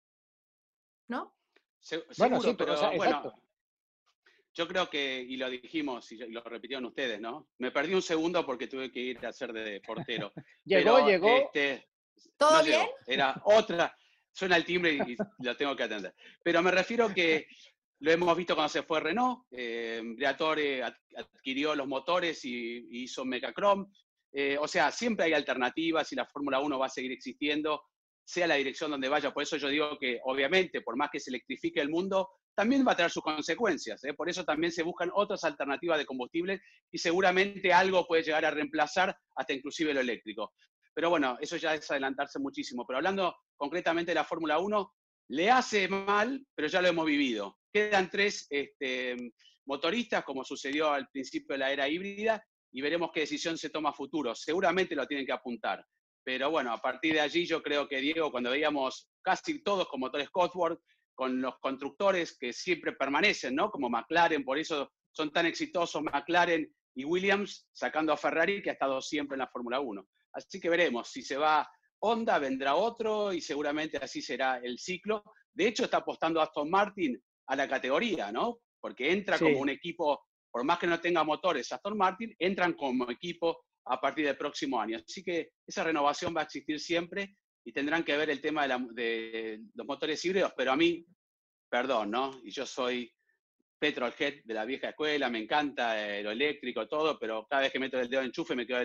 [1.08, 1.34] ¿no?
[1.80, 3.42] Se- Bueno, seguro, sí, pero, pero o sea, bueno, exacto.
[4.54, 7.48] yo creo que, y lo dijimos y lo repitieron ustedes, ¿no?
[7.58, 10.32] Me perdí un segundo porque tuve que ir a hacer de portero.
[10.64, 11.28] Llegó, pero, llegó.
[11.28, 11.88] este,
[12.36, 12.80] ¿Todo no bien?
[12.80, 13.96] llegó, Era otra.
[14.32, 16.14] Suena el timbre y, y lo tengo que atender.
[16.44, 17.46] Pero me refiero que
[18.00, 19.46] lo hemos visto cuando se fue Renault.
[19.50, 20.02] Eh,
[21.16, 23.86] adquirió los motores y, hizo Mecachrome.
[24.32, 27.82] Eh, o sea, siempre hay alternativas y la Fórmula 1 va a seguir existiendo,
[28.24, 29.32] sea la dirección donde vaya.
[29.32, 32.92] Por eso yo digo que, obviamente, por más que se electrifique el mundo, también va
[32.92, 34.02] a tener sus consecuencias.
[34.04, 34.14] ¿eh?
[34.14, 38.50] Por eso también se buscan otras alternativas de combustible y seguramente algo puede llegar a
[38.50, 40.52] reemplazar hasta inclusive lo eléctrico.
[40.92, 42.84] Pero bueno, eso ya es adelantarse muchísimo.
[42.86, 44.92] Pero hablando concretamente de la Fórmula 1,
[45.28, 47.58] le hace mal, pero ya lo hemos vivido.
[47.72, 49.16] Quedan tres este,
[49.66, 53.90] motoristas, como sucedió al principio de la era híbrida, y veremos qué decisión se toma
[53.90, 54.34] a futuro.
[54.34, 55.84] Seguramente lo tienen que apuntar.
[56.24, 60.00] Pero bueno, a partir de allí yo creo que Diego, cuando veíamos casi todos con
[60.00, 60.80] motores Cosworth,
[61.14, 63.70] con los constructores que siempre permanecen, ¿no?
[63.70, 68.74] Como McLaren, por eso son tan exitosos McLaren y Williams, sacando a Ferrari, que ha
[68.74, 70.06] estado siempre en la Fórmula 1.
[70.34, 71.68] Así que veremos, si se va
[72.00, 75.22] Honda, vendrá otro y seguramente así será el ciclo.
[75.52, 78.58] De hecho, está apostando Aston Martin a la categoría, ¿no?
[78.80, 79.44] Porque entra Sí.
[79.44, 84.00] como un equipo, por más que no tenga motores Aston Martin, entran como equipo a
[84.00, 84.98] partir del próximo año.
[84.98, 88.68] Así que esa renovación va a existir siempre y tendrán que ver el tema de,
[88.68, 91.04] la- de los motores híbridos, pero a mí,
[91.68, 92.38] perdón, ¿no?
[92.44, 93.12] Y yo soy
[93.78, 97.78] petrolhead de la vieja escuela, me encanta eh, lo eléctrico, todo, pero cada vez que
[97.78, 98.80] meto el dedo en enchufe me quedo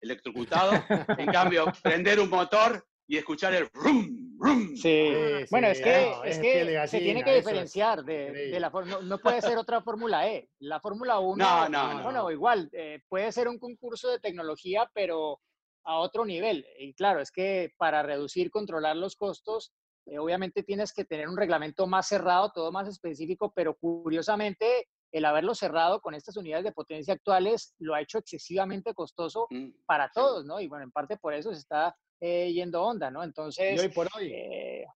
[0.00, 0.72] electrocutado.
[1.18, 4.68] en cambio, prender un motor y escuchar el rum, rum.
[4.76, 5.12] Sí.
[5.12, 7.38] Sí, Bueno, sí, es que, no, es es que de se tiene gallina, que eso
[7.38, 8.96] es diferenciar de, de la Fórmula.
[8.96, 10.48] No, no puede ser otra Fórmula E.
[10.60, 12.02] La Fórmula 1, No, no, no.
[12.02, 15.40] bueno, igual, eh, puede ser un concurso de tecnología, pero
[15.84, 16.66] a otro nivel.
[16.78, 19.72] Y claro, es que para reducir, controlar los costos,
[20.06, 25.24] eh, obviamente tienes que tener un reglamento más cerrado, todo más específico, pero curiosamente, el
[25.24, 29.70] haberlo cerrado con estas unidades de potencia actuales lo ha hecho excesivamente costoso Mm.
[29.86, 30.60] para todos, ¿no?
[30.60, 33.22] Y bueno, en parte por eso se está eh, yendo onda, ¿no?
[33.22, 34.86] Y Entonces, hoy por hoy, eh,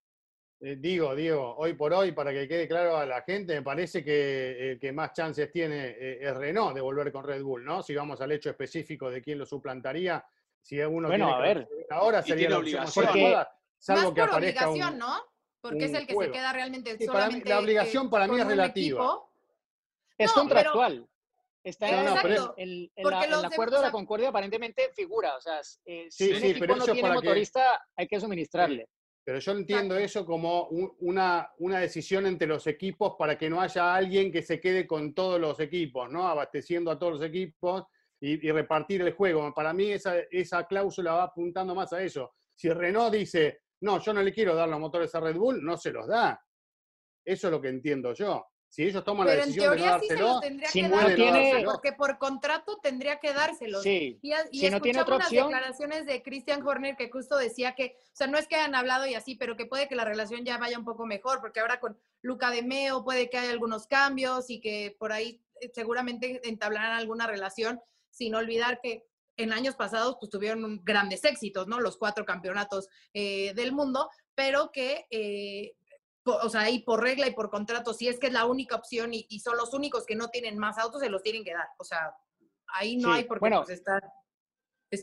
[0.59, 4.03] eh, digo, Diego, hoy por hoy, para que quede claro a la gente, me parece
[4.03, 7.81] que el que más chances tiene es Renault de volver con Red Bull, ¿no?
[7.83, 10.23] Si vamos al hecho específico de quién lo suplantaría,
[10.61, 11.57] si uno Bueno, tiene a que ver.
[11.59, 13.05] resolver ahora Y sería la obligación.
[13.77, 15.15] salvo Más que por aparezca un- obligación, ¿no?
[15.61, 16.33] Porque es el que juego.
[16.33, 17.49] se queda realmente Sí, para mí- solamente.
[17.49, 18.99] la obligación para mí es relativa.
[19.03, 19.30] equipo.
[20.23, 21.07] Es No, pero- contractual.
[21.63, 22.91] Está en, No, no, la- el
[23.45, 26.75] acuerdo de la Concordia aparentemente figura, o sea, eh, Sí, si un sí, equipo pero
[26.77, 28.89] no tiene para que- motorista, hay que suministrarle.
[29.23, 30.19] Pero yo entiendo Exacto.
[30.21, 34.41] eso como un- una, una decisión entre los equipos para que no haya alguien que
[34.41, 36.27] se quede con todos los equipos, ¿no?
[36.27, 37.83] Abasteciendo a todos los equipos
[38.19, 39.53] y, y repartir el juego.
[39.53, 42.33] Para mí esa, esa cláusula va apuntando más a eso.
[42.55, 45.77] Si Renault dice, no, yo no le quiero dar los motores a Red Bull, no
[45.77, 46.43] se los da.
[47.23, 48.47] Eso es lo que entiendo yo.
[48.73, 50.69] Si ellos toman Pero la en decisión de no teoría sí se dárselo, los tendría
[50.69, 53.83] si que no dar, tiene- porque por contrato tendría que dárselos.
[53.83, 54.17] Sí.
[54.21, 57.97] Y, y Si no tiene otra opción- declaraciones de Christian Horner que justo decía que,
[58.01, 60.45] o sea, no es que hayan hablado y así, pero que puede que la relación
[60.45, 63.87] ya vaya un poco mejor, porque ahora con Luca de Meo puede que haya algunos
[63.87, 69.05] cambios y que por ahí eh, seguramente entablarán alguna relación, sin olvidar que
[69.35, 71.81] en años pasados pues tuvieron grandes éxitos, ¿no?
[71.81, 75.73] Los cuatro campeonatos eh, del mundo, pero que, eh,
[76.23, 79.13] o sea, ahí por regla y por contrato, si es que es la única opción
[79.13, 81.67] y, y son los únicos que no tienen más autos, se los tienen que dar.
[81.77, 82.15] O sea,
[82.67, 84.01] ahí no Sí, hay por qué bueno, pues, estar.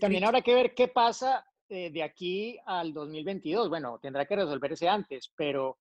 [0.00, 3.68] También habrá que ver qué pasa eh, de aquí al 2022.
[3.68, 5.78] Bueno, tendrá que resolverse antes, pero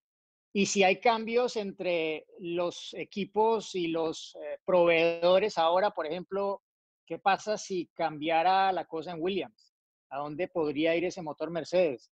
[0.53, 6.63] y si hay cambios entre los equipos y los eh, proveedores ahora, por ejemplo,
[7.05, 9.73] ¿qué pasa si cambiara la cosa en Williams?
[10.09, 12.11] ¿A dónde podría ir ese motor Mercedes?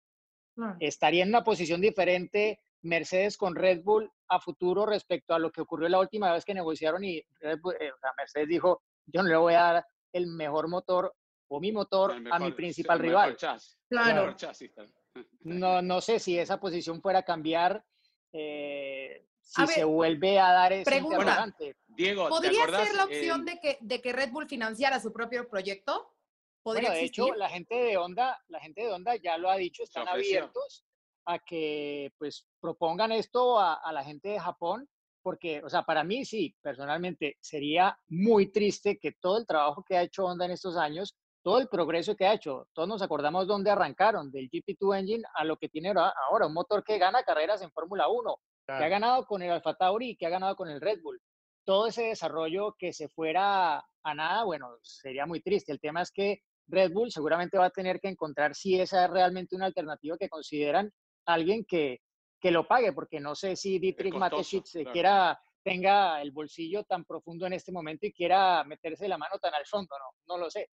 [0.81, 5.61] Estaría en una posición diferente Mercedes con Red Bull a futuro respecto a lo que
[5.61, 9.23] ocurrió la última vez que negociaron y Red Bull, eh, o sea, Mercedes dijo, yo
[9.23, 11.15] no le voy a dar el mejor motor
[11.49, 13.37] o mi motor a mi principal el mejor rival.
[13.37, 14.37] chasis, el Claro.
[14.37, 14.71] chasis.
[15.45, 17.85] No, no sé si esa posición fuera a cambiar,
[18.33, 21.17] eh, si A se ver, vuelve a dar ese pregunta.
[21.19, 21.77] interrogante.
[21.89, 22.87] Diego, ¿te ¿Podría acordás?
[22.89, 26.15] ser la opción Eh, de, que, de que Red Bull financiara su propio proyecto?
[26.63, 27.25] ¿Podría Bueno, de existir?
[27.25, 30.85] hecho, la gente de Honda, la gente de Honda ya lo ha dicho, están abiertos
[31.27, 34.89] a que pues propongan esto a, a la gente de Japón,
[35.23, 39.97] porque, o sea, para mí sí, personalmente sería muy triste que todo el trabajo que
[39.97, 43.47] ha hecho Honda en estos años, todo el progreso que ha hecho, todos nos acordamos
[43.47, 47.63] dónde arrancaron, del GP2 Engine a lo que tiene ahora- un motor que gana carreras
[47.63, 48.91] en Fórmula 1, que ha Claro.
[48.91, 51.21] ganado con el Alfa Tauri que ha ganado con el Red Bull.
[51.65, 55.71] Todo ese desarrollo que se fuera a nada, bueno, sería muy triste.
[55.73, 59.11] El tema es que Red Bull seguramente va a tener que encontrar si esa es
[59.11, 60.91] realmente una alternativa que consideran
[61.27, 62.03] alguien que,
[62.41, 64.93] que lo pague, porque no sé si Dietrich Mateschitz claro.
[64.93, 69.55] quiera, tenga el bolsillo tan profundo en este momento y quiera meterse la mano tan
[69.55, 70.71] al fondo, no, no lo sé.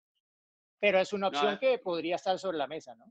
[0.80, 1.58] Pero es una opción eh.
[1.60, 3.06] que podría estar sobre la mesa, ¿no?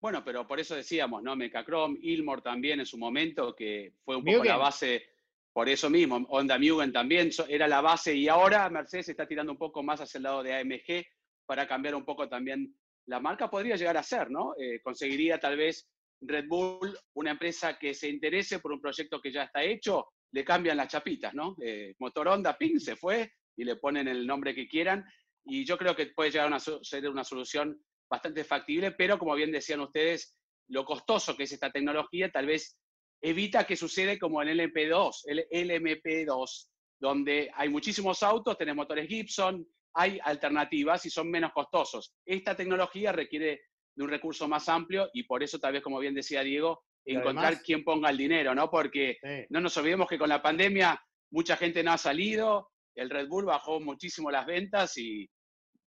[0.00, 1.34] Bueno, pero por eso decíamos, ¿no?
[1.34, 5.08] Mecacrom, Ilmor también en su momento, que fue un poco la base,
[5.52, 9.58] por eso mismo, Honda Mugen también era la base y ahora Mercedes está tirando un
[9.58, 11.04] poco más hacia el lado de AMG
[11.46, 13.50] para cambiar un poco también la marca.
[13.50, 14.54] Podría llegar a ser, ¿no?
[14.56, 15.90] Eh, conseguiría tal vez
[16.20, 20.44] Red Bull, una empresa que se interese por un proyecto que ya está hecho, le
[20.44, 21.56] cambian las chapitas, ¿no?
[21.62, 25.04] Eh, motor Honda, ping, se fue y le ponen el nombre que quieran.
[25.44, 29.52] Y yo creo que puede llegar a ser una solución bastante factible, pero como bien
[29.52, 30.36] decían ustedes,
[30.68, 32.78] lo costoso que es esta tecnología tal vez
[33.20, 36.68] evita que sucede como el LMP2, el LMP2,
[37.00, 42.14] donde hay muchísimos autos, tenés motores Gibson, hay alternativas y son menos costosos.
[42.24, 43.62] Esta tecnología requiere
[43.98, 47.16] de un recurso más amplio y por eso tal vez, como bien decía Diego, Y
[47.16, 48.70] encontrar además- quién ponga el dinero, ¿no?
[48.70, 49.46] Porque Sí.
[49.50, 53.46] no nos olvidemos que con la pandemia mucha gente no ha salido, el Red Bull
[53.46, 55.28] bajó muchísimo las ventas y...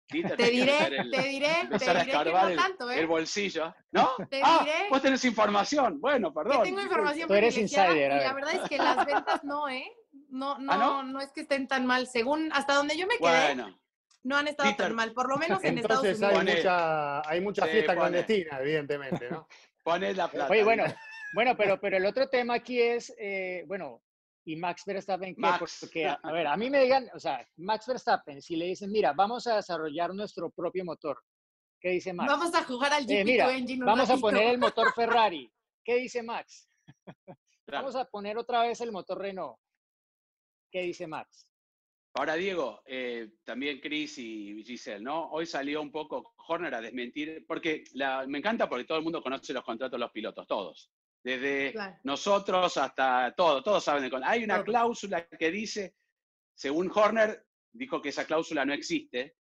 [0.08, 1.48] Dieter Te que diré, el- te diré,
[1.80, 3.00] te a diré que no el, tanto, ¿eh?
[3.00, 3.74] el bolsillo.
[3.92, 4.12] ¿No?
[4.30, 6.00] Te ah, diré vos tenés información.
[6.00, 6.64] Bueno, que perdón.
[6.64, 8.36] tengo información Tú eres insider, a la ver.
[8.36, 9.92] verdad es que las ventas no, ¿eh?
[10.30, 11.04] No, no, ¿Ah, no?
[11.04, 11.22] no?
[11.22, 12.06] es que estén tan mal.
[12.06, 13.80] Según hasta donde yo me quedé, Bueno,
[14.26, 16.22] no han estado Dieter, tan mal, por lo menos en Estados Unidos.
[16.24, 18.00] hay mucha, hay mucha Sí, fiesta pone.
[18.02, 19.48] clandestina, evidentemente, ¿no?
[19.84, 20.52] ponés la plata.
[20.52, 20.84] Oye, bueno,
[21.34, 24.02] bueno, pero, pero el otro tema aquí es, eh, bueno,
[24.48, 25.42] y Max Verstappen, ¿qué?
[25.42, 25.78] Max.
[25.82, 28.92] Porque, a, a ver, a mí me digan, o sea, Max Verstappen, si le dicen,
[28.92, 31.22] mira, vamos a desarrollar nuestro propio motor,
[31.80, 32.32] ¿qué dice Max?
[32.32, 35.52] Vamos a jugar al Eh, GP2 mira, Engine un vamos a poner el motor Ferrari,
[35.84, 36.68] ¿qué dice Max?
[37.66, 37.86] Claro.
[37.86, 39.58] Vamos a poner otra vez el motor Renault,
[40.72, 41.48] ¿qué dice Max?
[42.18, 45.30] Ahora, Diego, eh, también Chris y Giselle, ¿no?
[45.32, 49.22] Hoy salió un poco Horner a desmentir, porque la- me encanta porque todo el mundo
[49.22, 50.92] conoce los contratos de los pilotos, todos.
[51.22, 51.98] Desde Claro.
[52.04, 54.66] nosotros hasta todo, todos saben de Hay una Todos.
[54.66, 55.96] cláusula que dice,
[56.54, 59.36] según Horner, dijo que esa cláusula no existe,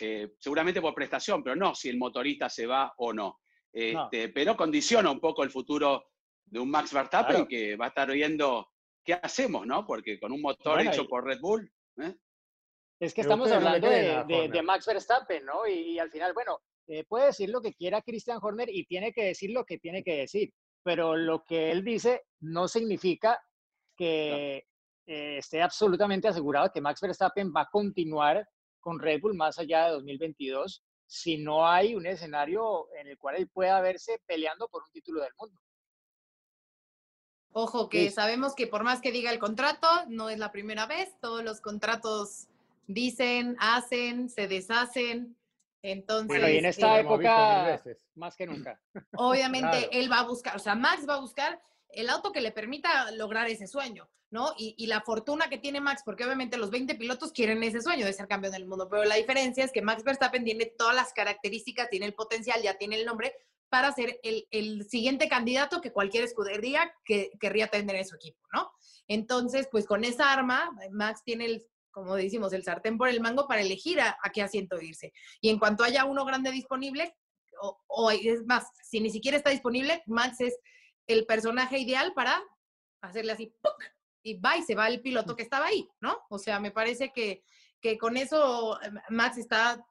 [0.00, 3.38] eh, seguramente por prestación, pero no si el motorista se va o no.
[3.74, 4.04] No.
[4.06, 6.06] Este, Pero condiciona un poco el futuro
[6.46, 7.48] de un Max Verstappen Claro.
[7.48, 8.70] que va a estar viendo
[9.04, 9.84] qué hacemos, ¿no?
[9.84, 12.16] Porque con un motor Bueno, hecho y- por Red Bull, ¿eh?
[13.00, 14.62] Es que estamos hablando de.
[14.62, 15.66] Max Verstappen, ¿no?
[15.66, 19.12] Y, y al final, bueno, eh, puede decir lo que quiera Christian Horner y tiene
[19.12, 20.52] que decir lo que tiene que decir,
[20.82, 23.40] pero lo que él dice no significa
[23.96, 24.66] que
[25.06, 28.46] eh, esté absolutamente asegurado que Max Verstappen va a continuar
[28.80, 33.36] con Red Bull más allá de 2022 si no hay un escenario en el cual
[33.36, 35.58] él pueda verse peleando por un título del mundo.
[37.56, 38.10] Ojo, que Sí.
[38.10, 41.08] sabemos que por más que diga el contrato, no es la primera vez.
[41.20, 42.48] Todos los contratos
[42.88, 45.36] dicen, hacen, se deshacen.
[45.82, 48.04] Entonces, Bueno, y en eh, esta mil época, veces.
[48.16, 48.80] más que nunca.
[49.16, 49.88] obviamente Claro.
[49.92, 53.10] él va a buscar, o sea, Max va a buscar el auto que le permita
[53.12, 54.52] lograr ese sueño, ¿no?
[54.56, 58.04] Y, y la fortuna que tiene Max, porque obviamente los 20 pilotos quieren ese sueño
[58.04, 61.12] de ser campeón del mundo, pero la diferencia es que Max Verstappen tiene todas las
[61.12, 63.32] características, tiene el potencial, ya tiene el nombre
[63.74, 68.38] para ser el, el siguiente candidato que cualquier escudería que querría tener en su equipo,
[68.52, 68.70] ¿no?
[69.08, 73.48] Entonces, pues con esa arma, Max tiene el, como decimos, el sartén por el mango
[73.48, 75.12] para elegir a, a qué asiento irse.
[75.40, 77.16] Y en cuanto haya uno grande disponible,
[77.60, 80.56] o, o es más, si ni siquiera está disponible, Max es
[81.08, 82.40] el personaje ideal para
[83.00, 83.74] hacerle así, ¡puc!
[84.22, 86.16] y va y se va el piloto que estaba ahí, ¿no?
[86.30, 87.42] O sea, me parece que,
[87.80, 89.84] que con eso eh, Max está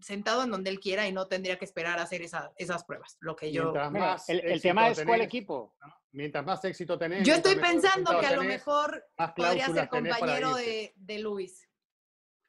[0.00, 3.16] sentado en donde él quiera y no tendría que esperar a hacer esa- esas pruebas,
[3.20, 3.64] lo que yo...
[3.64, 5.74] Mientras Bueno, más el, tema es cuál equipo.
[5.80, 5.94] ¿no?
[6.12, 7.26] Mientras más éxito tenés.
[7.26, 11.68] Yo estoy pensando que a lo mejor podría ser compañero de, de Luis,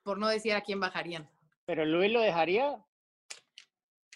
[0.03, 1.29] por no decir a quién bajarían.
[1.65, 2.83] Pero Luis lo dejaría.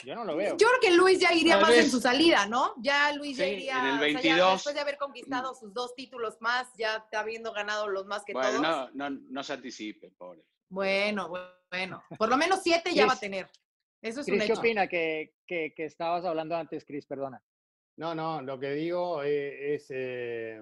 [0.03, 0.55] Yo no lo veo.
[0.57, 2.75] Yo creo que Luis ya iría Tal más en su salida, ¿no?
[2.77, 3.79] Ya Luis ya iría.
[3.79, 4.53] en el o sea, ya 22.
[4.53, 8.61] después de haber conquistado sus dos títulos más, ya habiendo ganado los más que Bueno,
[8.61, 8.93] todos.
[8.93, 10.43] no, no, no se anticipen, pobre.
[10.69, 11.29] Bueno,
[11.71, 12.03] bueno.
[12.17, 13.21] Por lo menos siete ya va a Chris.
[13.21, 13.47] tener.
[14.01, 14.59] Eso es un Cris, ¿qué hecho.
[14.59, 17.05] opina que, que, que estabas hablando antes, Cris?
[17.05, 17.41] Perdona.
[17.97, 20.61] No, no, lo que digo eh, es eh,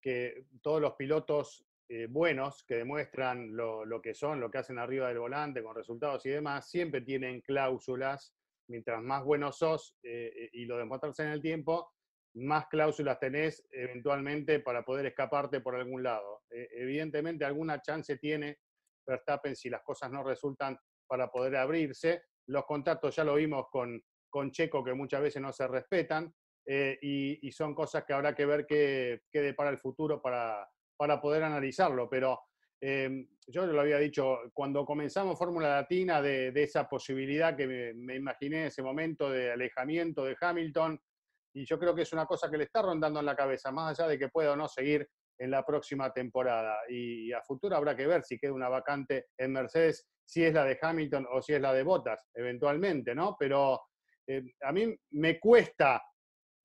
[0.00, 4.78] que todos los pilotos eh, buenos que demuestran lo, lo que son, lo que hacen
[4.78, 8.34] arriba del volante con resultados y demás, siempre tienen cláusulas.
[8.68, 11.90] Mientras más buenos sos eh, y lo demuestras en el tiempo,
[12.34, 16.42] más cláusulas tenés eventualmente para poder escaparte por algún lado.
[16.50, 18.58] Eh, evidentemente alguna chance tiene
[19.08, 22.22] Verstappen si las cosas no resultan para poder abrirse.
[22.46, 26.32] Los contactos ya lo vimos con, con Checo que muchas veces no se respetan
[26.66, 31.20] eh, y, son cosas que habrá que ver qué, qué depara el futuro para, para
[31.20, 32.08] poder analizarlo.
[32.10, 32.40] Pero
[32.80, 37.94] eh, yo lo había dicho, cuando comenzamos Fórmula Latina, de, de esa posibilidad que me,
[37.94, 41.00] me imaginé en ese momento de alejamiento de Hamilton,
[41.54, 43.98] y yo creo que es una cosa que le está rondando en la cabeza, más
[43.98, 46.78] allá de que pueda o no seguir en la próxima temporada.
[46.88, 50.64] Y, a futuro habrá que ver si queda una vacante en Mercedes, si es la
[50.64, 53.36] de Hamilton o si es la de Bottas, eventualmente, ¿no?
[53.38, 53.80] Pero
[54.26, 56.02] eh, a mí me cuesta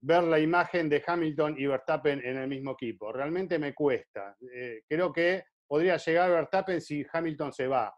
[0.01, 3.11] ver la imagen de Hamilton y Verstappen en el mismo equipo.
[3.13, 4.35] Realmente me cuesta.
[4.53, 7.93] Eh, creo que podría llegar Verstappen si Hamilton se va.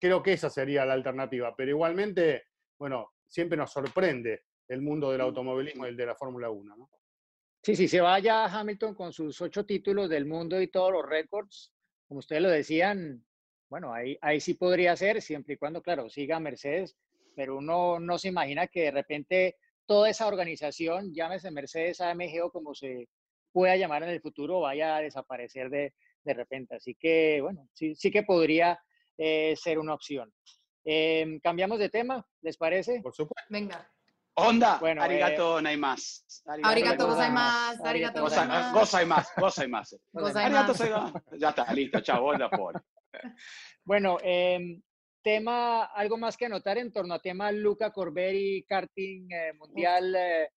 [0.00, 1.54] Creo que esa sería la alternativa.
[1.56, 2.44] Pero igualmente,
[2.78, 6.90] bueno, siempre nos sorprende el mundo del automovilismo y el de la Fórmula 1, ¿no?
[7.62, 11.72] Sí, sí, se vaya Hamilton con sus ocho títulos del mundo y todos los récords,
[12.06, 13.24] como ustedes lo decían,
[13.68, 16.96] bueno, ahí, ahí sí podría ser, siempre y cuando, claro, siga Mercedes,
[17.34, 22.50] pero uno no se imagina que de repente toda esa organización, llámese Mercedes, AMG o
[22.50, 23.08] como se
[23.52, 25.94] pueda llamar en el futuro, vaya a desaparecer de,
[26.24, 26.76] de repente.
[26.76, 28.78] Así que, bueno, sí, sí que podría
[29.16, 30.32] eh, ser una opción.
[30.84, 33.00] Eh, Cambiamos de tema, ¿les parece?
[33.02, 33.46] Por supuesto.
[33.50, 33.90] Venga.
[34.40, 36.22] Onda, Bueno, arigato naimasu.
[36.62, 37.84] Arigato gozaimasu.
[37.84, 38.78] Arigato Goza- gozaimasu.
[38.78, 40.00] Gozaimasu, gozaimasu.
[40.14, 41.20] Arigato gozaimasu.
[41.38, 42.48] Ya está, listo, chao, onda.
[43.84, 44.80] Bueno, em,
[45.22, 50.50] tema, algo más que anotar en torno a tema Luca Corberi, karting eh, mundial, eh,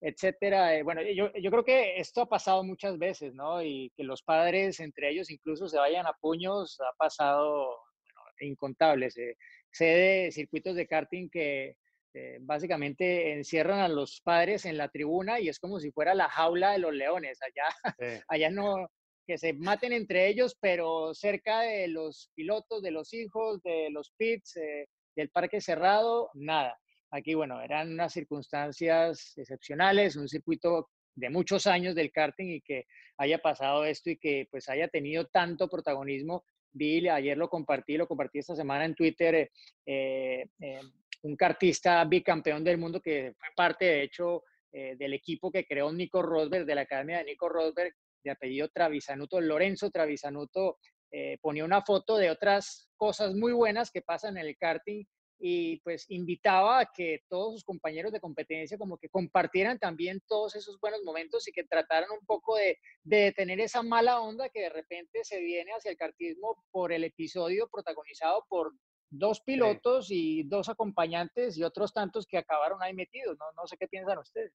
[0.00, 0.74] etcétera.
[0.74, 3.62] Eh, bueno, yo, yo creo que esto ha pasado muchas veces, ¿no?
[3.62, 7.66] Y que los padres, entre ellos, incluso se vayan a puños, ha pasado
[8.14, 9.16] bueno, incontables.
[9.18, 9.36] eh.
[9.70, 11.76] Sé de circuitos de karting que
[12.14, 16.28] eh, básicamente encierran a los padres en la tribuna y es como si fuera la
[16.28, 17.38] jaula de los leones.
[17.42, 18.04] Allá Sí.
[18.28, 18.88] allá no,
[19.26, 24.12] que se maten entre ellos, pero cerca de los pilotos, de los hijos, de los
[24.16, 26.78] pits, eh, del parque cerrado, nada.
[27.12, 32.86] Aquí, bueno, eran unas circunstancias excepcionales, un circuito de muchos años del karting y que
[33.18, 36.44] haya pasado esto y que pues haya tenido tanto protagonismo.
[36.72, 39.50] Vi, ayer lo compartí, lo compartí esta semana en Twitter, eh,
[39.86, 40.80] eh, eh,
[41.22, 45.92] un kartista bicampeón del mundo que fue parte, de hecho, eh, del equipo que creó
[45.92, 50.78] Nico Rosberg, de la academia de Nico Rosberg, de apellido Travisanuto, Lorenzo Travisanuto,
[51.10, 55.04] eh, ponía una foto de otras cosas muy buenas que pasan en el karting
[55.42, 60.54] y pues invitaba a que todos sus compañeros de competencia como que compartieran también todos
[60.54, 64.60] esos buenos momentos y que trataran un poco de, de detener esa mala onda que
[64.60, 68.74] de repente se viene hacia el kartismo por el episodio protagonizado por
[69.10, 73.36] dos pilotos y dos acompañantes y otros tantos que acabaron ahí metidos.
[73.38, 74.52] No, no sé qué piensan ustedes.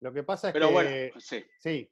[0.00, 0.72] Lo que pasa es Pero que.
[0.72, 1.44] bueno, sí.
[1.60, 1.90] Sí.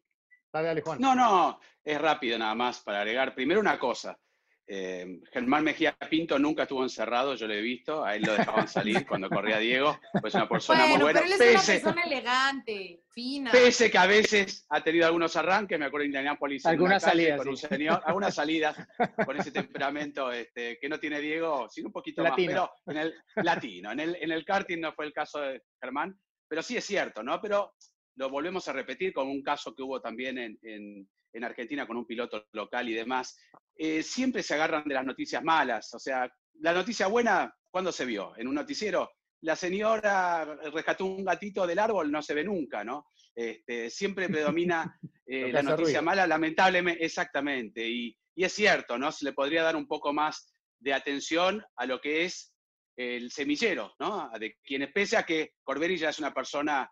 [0.52, 1.00] Dale, dale, Juan.
[1.00, 3.34] No, no, es rápido nada más para agregar.
[3.34, 4.18] Primero una cosa.
[4.66, 8.66] Eh, Germán Mejía Pinto nunca estuvo encerrado, yo lo he visto, a él lo dejaban
[8.66, 11.20] salir cuando corría Diego, pues una persona muy buena.
[11.20, 13.50] pero él es una persona elegante, fina.
[13.50, 16.64] pese que a veces ha tenido algunos arranques, me acuerdo en Indianápolis.
[16.66, 18.76] Algunas salidas, Con un señor, algunas salidas
[19.26, 22.62] con ese temperamento este, que no tiene Diego, sino un poquito Latino.
[22.62, 23.92] más, pero en el latino.
[23.92, 27.22] En el, en el karting no fue el caso de Germán, pero sí es cierto,
[27.22, 27.40] ¿no?
[27.40, 27.74] Pero
[28.16, 31.96] lo volvemos a repetir como un caso que hubo también en, en- en Argentina con
[31.96, 33.38] un piloto local y demás.
[33.76, 38.04] Eh, siempre se agarran de las noticias malas, o sea, la noticia buena, ¿cuándo se
[38.04, 38.32] vio?
[38.36, 39.10] ¿En un noticiero?
[39.42, 43.08] La señora rescató un gatito del árbol, no se ve nunca, ¿no?
[43.34, 46.02] Este, siempre predomina eh, la noticia ruido.
[46.02, 47.86] mala, lamentablemente, exactamente.
[47.86, 49.12] Y, y es cierto, ¿no?
[49.12, 52.54] Se le podría dar un poco más de atención a lo que es
[52.96, 54.30] el semillero, ¿no?
[54.38, 56.88] De quienes, pese a que Corberi ya es una persona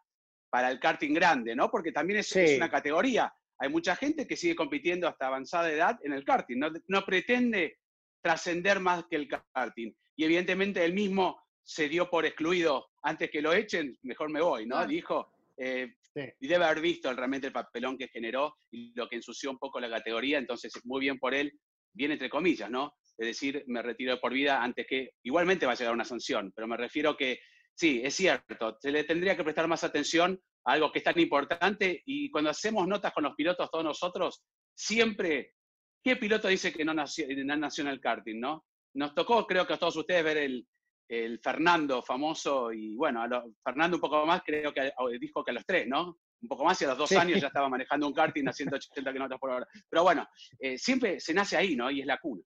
[0.50, 1.70] para el karting grande, ¿no?
[1.70, 3.32] Porque también es, una categoría.
[3.63, 7.79] Hay mucha gente que sigue compitiendo hasta avanzada edad en el karting, no, no pretende
[8.21, 9.93] trascender más que el karting.
[10.17, 14.67] Y evidentemente él mismo se dio por excluido antes que lo echen, mejor me voy,
[14.67, 14.77] ¿no?
[14.77, 14.89] Claro.
[14.89, 16.21] Dijo, eh, Sí.
[16.41, 19.81] y debe haber visto realmente el papelón que generó y lo que ensució un poco
[19.81, 21.59] la categoría, entonces muy bien por él,
[21.95, 22.93] bien entre comillas, ¿no?
[23.17, 26.69] Es decir, me retiro por vida antes que, igualmente va a llegar una sanción, pero
[26.69, 27.39] me refiero que
[27.75, 32.03] sí, es cierto, se le tendría que prestar más atención algo que es tan importante
[32.07, 34.43] y cuando hacemos notas con los pilotos, todos nosotros,
[34.75, 35.55] siempre,
[36.03, 38.65] ¿qué piloto dice que no nació, no nació en el karting, no?
[38.95, 40.67] Nos tocó, creo que a todos ustedes, ver el,
[41.09, 45.55] el Fernando famoso y bueno, a Fernando un poco más, creo que dijo que a
[45.55, 46.19] los tres, ¿no?
[46.41, 49.13] Un poco más y a los dos años ya estaba manejando un karting a 180
[49.13, 49.69] km por hora.
[49.89, 50.27] Pero bueno,
[50.59, 51.91] eh, siempre se nace ahí, ¿no?
[51.91, 52.43] Y es la cuna.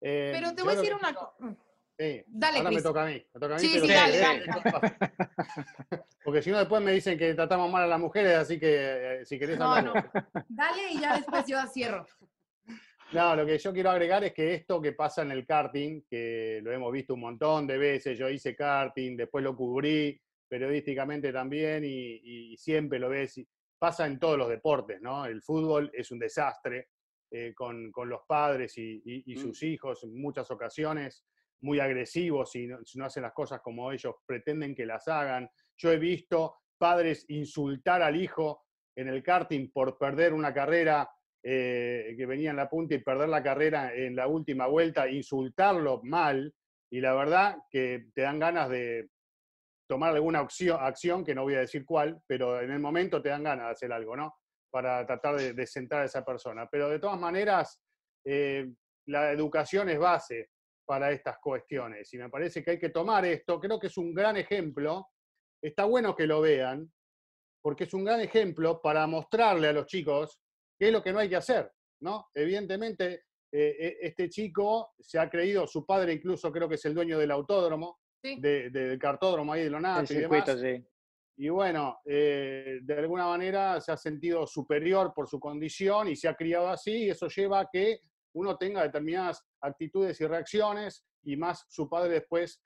[0.00, 1.56] Eh, Pero te voy a decir una cosa.
[2.00, 3.22] Sí, dale, ahora me toca a mí.
[3.34, 4.46] Me toca a mí sí, sí, dale, dale.
[6.24, 9.26] Porque si no, después me dicen que tratamos mal a las mujeres, así que eh,
[9.26, 9.92] si querés no, No,
[10.48, 12.06] dale y ya después yo cierro.
[13.12, 16.60] No, lo que yo quiero agregar es que esto que pasa en el karting, que
[16.62, 21.82] lo hemos visto un montón de veces, yo hice karting, después lo cubrí periodísticamente también
[21.84, 23.40] y, siempre lo ves,
[23.76, 25.26] pasa en todos los deportes, ¿no?
[25.26, 26.90] El fútbol es un desastre
[27.32, 29.38] eh, con, los padres y, mm.
[29.38, 31.24] sus hijos en muchas ocasiones,
[31.62, 35.48] muy agresivos si no, hacen las cosas como ellos pretenden que las hagan.
[35.76, 38.64] Yo he visto padres insultar al hijo
[38.96, 41.08] en el karting por perder una carrera
[41.42, 46.00] eh, que venía en la punta y perder la carrera en la última vuelta, insultarlo
[46.02, 46.54] mal,
[46.92, 49.08] y la verdad que te dan ganas de
[49.88, 53.44] tomar alguna acción, que no voy a decir cuál, pero en el momento te dan
[53.44, 54.34] ganas de hacer algo, ¿no?
[54.70, 56.68] Para tratar de, de a esa persona.
[56.70, 57.80] Pero de todas maneras,
[58.24, 58.70] eh,
[59.06, 60.50] la educación es base
[60.90, 63.60] para estas cuestiones y me parece que hay que tomar esto.
[63.60, 65.06] Creo que es un gran ejemplo.
[65.62, 66.92] Está bueno que lo vean,
[67.62, 70.40] porque es un gran ejemplo para mostrarle a los chicos
[70.76, 71.70] ¿Qué es lo que no hay que hacer?
[72.00, 72.30] ¿no?
[72.34, 76.94] Evidentemente, eh, eh, este chico se ha creído, su padre incluso creo que es el
[76.94, 80.56] dueño del autódromo, del cartódromo ahí de Lonato y demás.
[81.36, 86.26] Y bueno, eh, de alguna manera se ha sentido superior por su condición y se
[86.26, 88.00] ha criado así, y eso lleva a que
[88.34, 92.62] uno tenga determinadas actitudes y reacciones, y más su padre después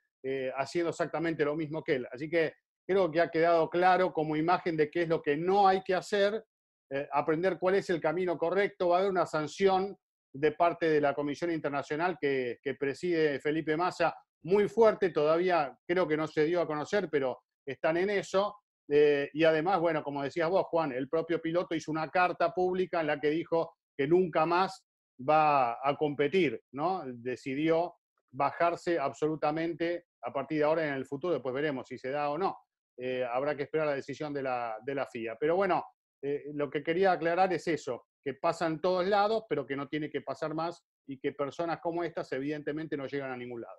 [0.57, 2.07] haciendo exactamente lo mismo que él.
[2.11, 2.55] Así que
[2.87, 5.95] creo que ha quedado claro como imagen de qué es lo que no hay que
[5.95, 6.43] hacer
[6.91, 8.91] eh, aprender cuál es el camino correcto.
[8.91, 9.97] Va a haber una sanción
[10.33, 16.17] de parte de la Comisión Internacional que, preside Felipe Massa muy fuerte, todavía creo que
[16.17, 18.57] no se dio a conocer, pero están en eso.
[18.89, 23.01] Eh, y además, bueno, como decías vos, Juan, el propio piloto hizo una carta pública
[23.01, 24.85] en la que dijo que nunca más
[25.19, 27.03] va a competir, ¿no?
[27.07, 27.95] Decidió
[28.31, 32.39] bajarse absolutamente a partir de ahora en el futuro, después veremos si se da o
[32.39, 32.57] no.
[32.97, 35.37] Eh, habrá que esperar la decisión de la, de la FIA.
[35.39, 35.85] Pero bueno,
[36.23, 39.89] eh, lo que quería aclarar es eso, que pasa en todos lados, pero que no
[39.89, 43.79] tiene que pasar más y que personas como estas evidentemente no llegan a ningún lado.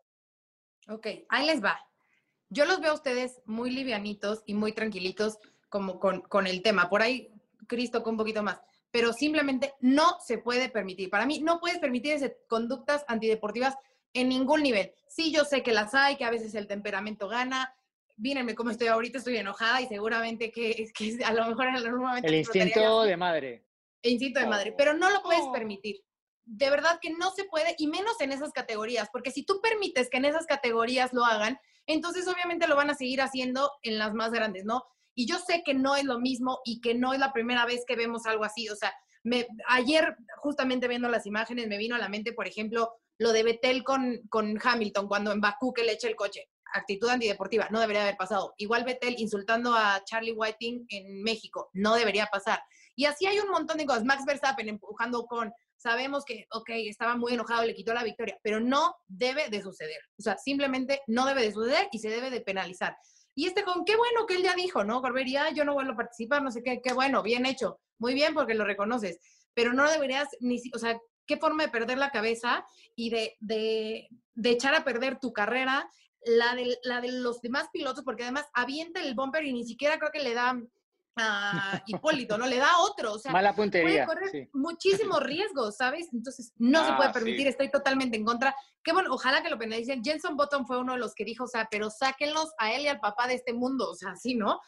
[0.90, 1.80] Ok, ahí les va.
[2.50, 6.90] Yo los veo a ustedes muy livianitos y muy tranquilitos como con, con el tema.
[6.90, 7.34] Por ahí,
[7.68, 8.62] Cristo, con un poquito más.
[8.96, 11.10] Pero simplemente no se puede permitir.
[11.10, 13.76] Para mí, no puedes permitir ese, conductas antideportivas
[14.14, 14.94] en ningún nivel.
[15.10, 17.76] Sí, yo sé que las hay, que a veces el temperamento gana,
[18.16, 22.06] mírenme cómo estoy ahorita, estoy enojada y seguramente que, que a lo mejor en algún
[22.06, 22.26] momento...
[22.26, 23.66] El instinto de madre.
[24.02, 25.98] El instinto de madre, pero no lo puedes permitir.
[26.46, 30.10] De verdad que no se puede, y menos en esas categorías, porque si tú permites
[30.10, 34.14] que en esas categorías lo hagan, entonces obviamente lo van a seguir haciendo en las
[34.14, 34.86] más grandes, ¿no?
[35.16, 37.84] Y yo sé que no es lo mismo y que no es la primera vez
[37.88, 38.70] que vemos algo así.
[38.70, 38.94] O sea,
[39.68, 43.84] ayer justamente viendo las imágenes me vino a la mente, por ejemplo, lo de Betel
[43.84, 48.04] con, con Hamilton cuando en Bakú que le echa el coche actitud antideportiva, no debería
[48.04, 48.54] haber pasado.
[48.58, 52.60] Igual Betel insultando a Charlie Whiting en México, no debería pasar.
[52.96, 54.04] Y así hay un montón de cosas.
[54.04, 58.60] Max Verstappen empujando con, sabemos que, ok, estaba muy enojado, le quitó la victoria, pero
[58.60, 60.00] no debe de suceder.
[60.18, 62.98] O sea, simplemente no debe de suceder y se debe de penalizar.
[63.36, 65.02] Y este con, qué bueno que él ya dijo, ¿no?
[65.02, 68.34] Corbería, yo no vuelvo a participar, no sé qué, qué bueno, bien hecho, muy bien
[68.34, 69.20] porque lo reconoces,
[69.54, 72.66] pero no deberías ni, o sea, qué forma de perder la cabeza
[72.96, 75.90] y de, de, de echar a perder tu carrera
[76.26, 80.00] la de, la de los demás pilotos, porque además avienta el bumper y ni siquiera
[80.00, 80.60] creo que le da
[81.16, 82.46] a Hipólito, ¿no?
[82.46, 83.14] Le da otro.
[83.14, 84.06] O sea, Mala puntería.
[84.06, 86.08] Puede correr muchísimos riesgos, ¿sabes?
[86.14, 88.56] Entonces, no se puede ah, permitir, estoy totalmente en contra.
[88.84, 90.04] Qué bueno, ojalá que lo penalicen.
[90.04, 92.88] Jenson Button fue uno de los que dijo, o sea, pero sáquenlos a él y
[92.88, 94.60] al papá de este mundo, o sea, así, ¿no?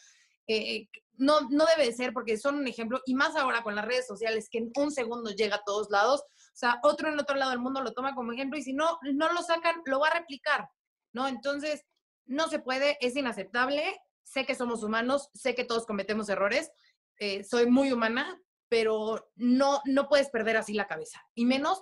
[0.48, 0.88] Eh,
[1.18, 4.08] no, no debe de ser porque son un ejemplo, y más ahora con las redes
[4.08, 6.22] sociales, que en un segundo llega a todos lados.
[6.22, 8.74] O sea, otro en el otro lado del mundo lo toma como ejemplo y si
[8.74, 10.70] no, no lo sacan, lo va a replicar.
[11.14, 11.28] ¿no?
[11.28, 11.84] Entonces,
[12.26, 13.84] no se puede, es inaceptable.
[14.28, 16.70] Sé que somos humanos, sé que todos cometemos errores,
[17.18, 21.82] eh, soy muy humana, pero no, no puedes perder así la cabeza, y menos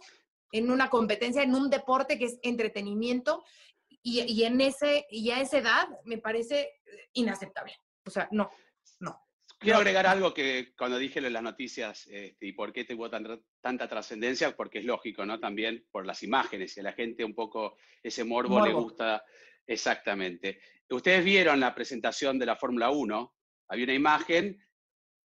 [0.52, 3.44] en una competencia, en un deporte que es entretenimiento,
[4.04, 6.70] y, y en ese, y a esa edad me parece
[7.14, 7.74] inaceptable.
[8.06, 8.52] O sea, no,
[9.00, 9.20] no.
[9.58, 14.56] Quiero agregar algo que cuando dije las noticias este, y por qué tuvo tanta trascendencia,
[14.56, 15.40] porque es lógico, ¿no?
[15.40, 19.24] También por las imágenes, y a la gente un poco ese morbo, le gusta
[19.68, 20.60] Exactamente.
[20.90, 23.34] Ustedes vieron la presentación de la Fórmula 1,
[23.70, 24.62] había una imagen,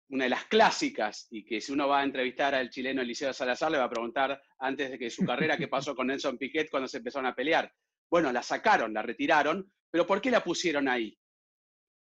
[0.10, 3.72] una de las clásicas, y que si uno va a entrevistar al chileno Eliseo Salazar,
[3.72, 6.88] le va a preguntar antes de que su carrera qué pasó con Nelson Piquet cuando
[6.88, 7.72] se empezaron a pelear.
[8.10, 11.18] Bueno, la sacaron, la retiraron, pero ¿por qué la pusieron ahí?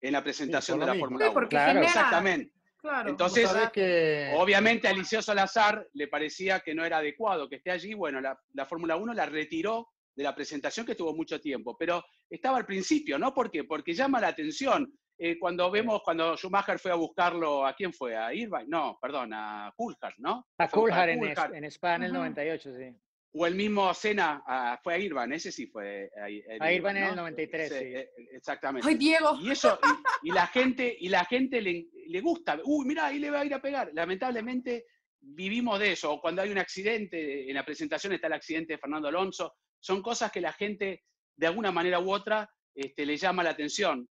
[0.01, 0.95] En la presentación de la.
[0.95, 1.33] Fórmula Sí, 1.
[1.33, 1.67] porque Claro.
[1.73, 2.53] genera- Exactamente.
[2.77, 3.09] Claro.
[3.11, 7.93] Entonces, que- Obviamente a Eliseo Salazar le parecía que no era adecuado que esté allí.
[7.93, 12.03] Bueno, la, la Fórmula 1 la retiró de la presentación que tuvo mucho tiempo, pero
[12.29, 13.33] estaba al principio, ¿no?
[13.33, 13.63] ¿Por qué?
[13.63, 14.91] Porque llama la atención.
[15.17, 18.17] Eh, cuando vemos, cuando Schumacher fue a buscarlo, ¿a quién fue?
[18.17, 18.65] ¿A Irvine?
[18.67, 20.47] No, perdón, a Coulthard, ¿no?
[20.57, 22.19] A Coulthard en, en Spa en el Ujú.
[22.21, 22.95] 98, sí.
[23.33, 24.43] O el mismo Senna,
[24.83, 27.21] fue a Irvine, ese sí fue a, a A Irvine en el ¿no?
[27.21, 27.75] 93, sí.
[27.75, 28.85] eh, Exactamente.
[28.89, 29.37] Ay, Diego.
[29.39, 29.79] Y eso,
[30.23, 32.59] y, y la gente, y la gente le, le gusta.
[32.65, 33.91] Uy, mira, ahí le va a ir a pegar.
[33.93, 34.85] Lamentablemente
[35.21, 36.13] vivimos de eso.
[36.13, 39.53] O Cuando hay un accidente, en la presentación está el accidente de Fernando Alonso.
[39.81, 41.03] Son cosas que la gente,
[41.35, 44.07] de alguna manera u otra, este, le llama la atención.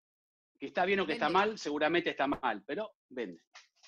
[0.59, 3.41] Que está bien o que está mal, seguramente está mal, pero vende.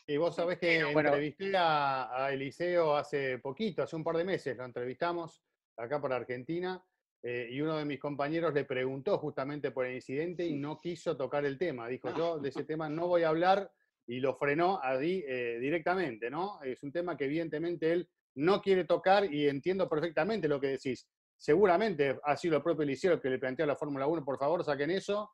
[0.07, 1.11] Y vos sabés que Bueno.
[1.11, 5.43] entrevisté a, a Eliseo hace poquito, hace un par de meses, lo entrevistamos
[5.76, 6.83] acá por Argentina,
[7.22, 11.16] eh, y uno de mis compañeros le preguntó justamente por el incidente y no quiso
[11.16, 11.89] tocar el tema.
[11.89, 13.70] Dijo, yo de ese tema no voy a hablar
[14.07, 16.61] y lo frenó allí eh, directamente, ¿no?
[16.62, 21.09] Es un tema que evidentemente él no quiere tocar y entiendo perfectamente lo que decís.
[21.47, 24.38] Seguramente ha sido el propio Eliseo el que le planteó a la Fórmula 1, por
[24.38, 25.28] favor, saquen eso,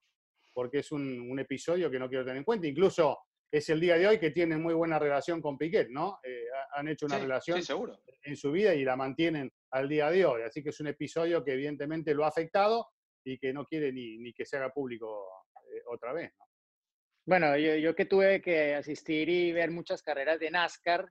[0.54, 2.66] porque es un, un episodio que no quiero tener en cuenta.
[2.66, 3.18] Incluso
[3.52, 6.18] es el día de hoy que tienen muy buena relación con Piquet, ¿no?
[6.22, 8.00] Eh, ha- han hecho una Sí, relación sí, seguro.
[8.22, 10.40] en su vida y la mantienen al día de hoy.
[10.44, 12.88] Así que es un episodio que evidentemente lo ha afectado
[13.22, 15.26] y que no quiere ni, ni que se haga público
[15.74, 16.32] eh, otra vez.
[16.38, 16.44] ¿no?
[17.26, 21.06] Bueno, yo, yo que tuve que asistir y ver muchas carreras de NASCAR,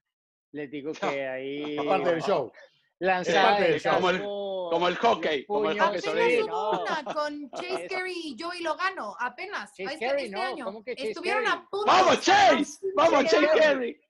[0.53, 0.91] les digo
[1.21, 2.51] que ahí Aparte del show.
[2.99, 3.81] Lanzada de.
[3.81, 6.71] Como el- como el hockey, como el hockey sobre no.
[6.81, 7.87] una con Chase.
[7.89, 9.69] Carey y Joey Logano, apenas.
[9.73, 10.65] Chase a este, Carey, este no, año.
[10.65, 11.57] ¿cómo que Chase Estuvieron Carey?
[11.59, 11.85] a punto.
[11.85, 12.79] ¡Vamos, Chase!
[12.95, 14.01] ¡Vamos, Chase Carey!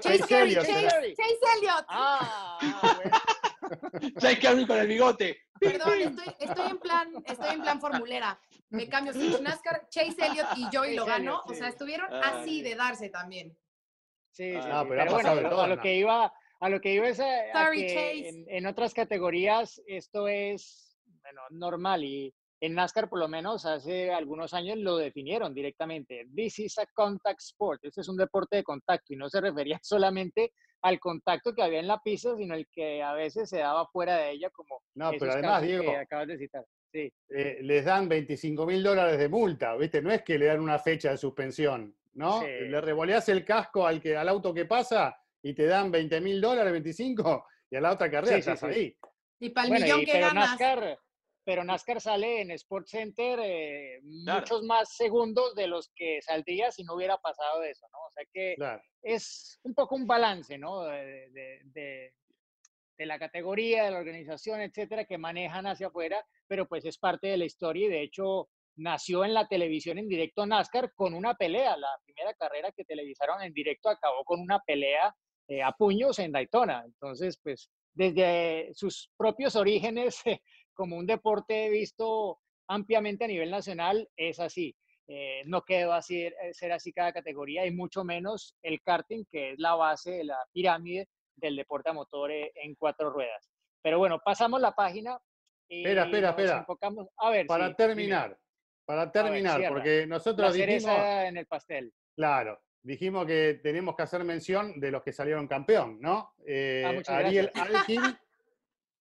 [0.00, 1.14] Chase Chase Carey, Chase, Carey.
[1.16, 1.84] Chase Elliott.
[1.88, 2.58] Ah,
[2.96, 3.16] bueno.
[4.20, 5.38] Chase Carey con el bigote.
[5.58, 8.40] Perdón, estoy, estoy en plan, estoy en plan formulera.
[8.70, 11.16] Me cambio Switch NASCAR, Chase Elliott y Joey Chase Logano.
[11.32, 11.56] Elliott, O sí.
[11.56, 12.20] sea, estuvieron Ay.
[12.24, 13.58] así de darse también.
[14.30, 17.08] Sí, sí, Ah, pero pero bueno, de a lo que iba, a lo que iba
[17.08, 18.28] es a, a Sorry, que Chase.
[18.28, 24.10] en, en otras categorías esto es bueno, normal y en NASCAR por lo menos hace
[24.12, 26.26] algunos años lo definieron directamente.
[26.34, 27.84] This is a contact sport.
[27.84, 30.52] Este es un deporte de contacto y no se refería solamente
[30.82, 34.16] al contacto que había en la pista, sino el que a veces se daba fuera
[34.16, 36.64] de ella, como No, pero esos además, casos que Diego, acabas de citar.
[36.92, 40.00] Sí, eh, les dan 25 mil dólares de multa, ¿viste?
[40.00, 42.40] No es que le dan una fecha de suspensión, ¿no?
[42.40, 42.46] Sí.
[42.46, 46.40] Le revoleás el casco al, que, al auto que pasa y te dan 20 mil
[46.40, 48.66] dólares, 25, y a la otra carrera Sí, estás sí.
[48.66, 48.96] ahí.
[49.40, 50.50] Y para el Bueno, millón y- que pero ganas.
[50.50, 50.98] NASCAR,
[51.44, 54.40] pero NASCAR sale en Sports Center eh, Claro.
[54.40, 57.98] muchos más segundos de los que saldría si no hubiera pasado eso, ¿no?
[58.06, 58.82] O sea que Claro.
[59.02, 60.84] es un poco un balance, ¿no?
[60.84, 62.12] De, de- de-
[62.98, 67.28] de la categoría, de la organización, etcétera, que manejan hacia afuera, pero pues es parte
[67.28, 71.34] de la historia y de hecho nació en la televisión en directo NASCAR con una
[71.34, 71.76] pelea.
[71.76, 75.14] La primera carrera que televisaron en directo acabó con una pelea
[75.48, 76.82] eh, a puños en Daytona.
[76.84, 80.22] Entonces, pues desde sus propios orígenes,
[80.74, 82.38] como un deporte visto
[82.68, 84.76] ampliamente a nivel nacional, es así.
[85.10, 89.52] Eh, no quedó así, eh, ser así cada categoría y mucho menos el karting, que
[89.52, 93.48] es la base de la pirámide del deporte a motor eh, en cuatro ruedas.
[93.82, 95.18] Pero bueno, pasamos la página.
[95.70, 96.58] Y Espera, espera, espera.
[96.66, 98.38] enfocamos- A ver, Para sí, terminar,
[98.84, 99.74] para terminar, cierra.
[99.74, 101.92] porque La nosotros dijimos, cereza en el pastel.
[102.14, 106.32] claro, dijimos que tenemos que hacer mención de los que salieron campeón, ¿no?
[106.46, 108.00] Eh, Ah, Ariel Alkin,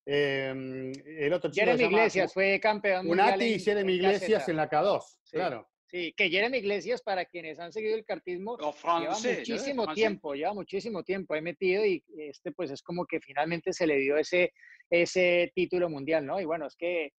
[0.05, 4.69] eh, el otro chico Jeremy Iglesias fue campeón mundial Unati y Jeremy Iglesias en la
[4.69, 5.37] K2, Sí.
[5.37, 5.67] claro.
[5.89, 9.47] Sí, que Jeremy Iglesias, para quienes han seguido el kartismo, O lleva francés.
[9.47, 9.55] ¿no?
[9.55, 13.87] muchísimo tiempo, lleva muchísimo tiempo ahí metido y este pues es como que finalmente se
[13.87, 14.51] le dio ese,
[14.89, 16.41] ese título mundial, ¿no?
[16.41, 17.11] Y bueno, es que eh,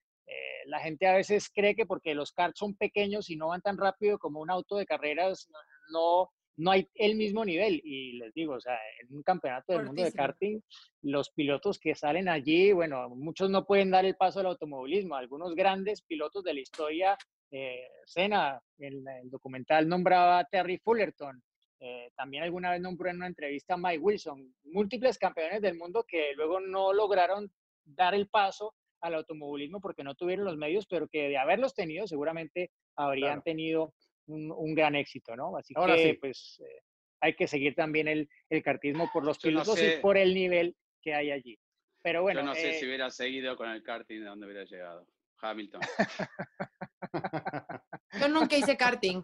[0.66, 3.78] la gente a veces cree que porque los karts son pequeños y no van tan
[3.78, 5.48] rápido como un auto de carreras,
[5.90, 7.80] no, no hay el mismo nivel.
[7.84, 10.60] Y les digo, o sea, en un campeonato del mundo de karting,
[11.02, 15.14] los pilotos que salen allí, bueno, muchos no pueden dar el paso al automovilismo.
[15.14, 17.16] Algunos grandes pilotos de la historia,
[17.50, 21.42] eh, Senna, en el documental nombraba a Terry Fullerton.
[21.80, 26.04] eh, también alguna vez nombró en una entrevista a Mike Wilson, múltiples campeones del mundo
[26.08, 27.52] que luego no lograron
[27.84, 32.08] dar el paso al automovilismo porque no tuvieron los medios, pero que de haberlos tenido
[32.08, 33.42] seguramente habrían Claro.
[33.44, 33.94] tenido
[34.28, 35.56] un, un gran éxito, ¿no?
[35.56, 36.14] Así Ahora que sí.
[36.14, 36.82] pues eh,
[37.20, 39.96] hay que seguir también el, el kartismo por los Yo no pilotos sé.
[39.98, 41.58] y por el nivel que hay allí.
[42.02, 44.64] Pero bueno, Yo no sé eh, si hubiera seguido con el karting de dónde hubiera
[44.64, 45.06] llegado.
[45.40, 45.80] Hamilton.
[48.20, 49.22] Yo nunca hice karting.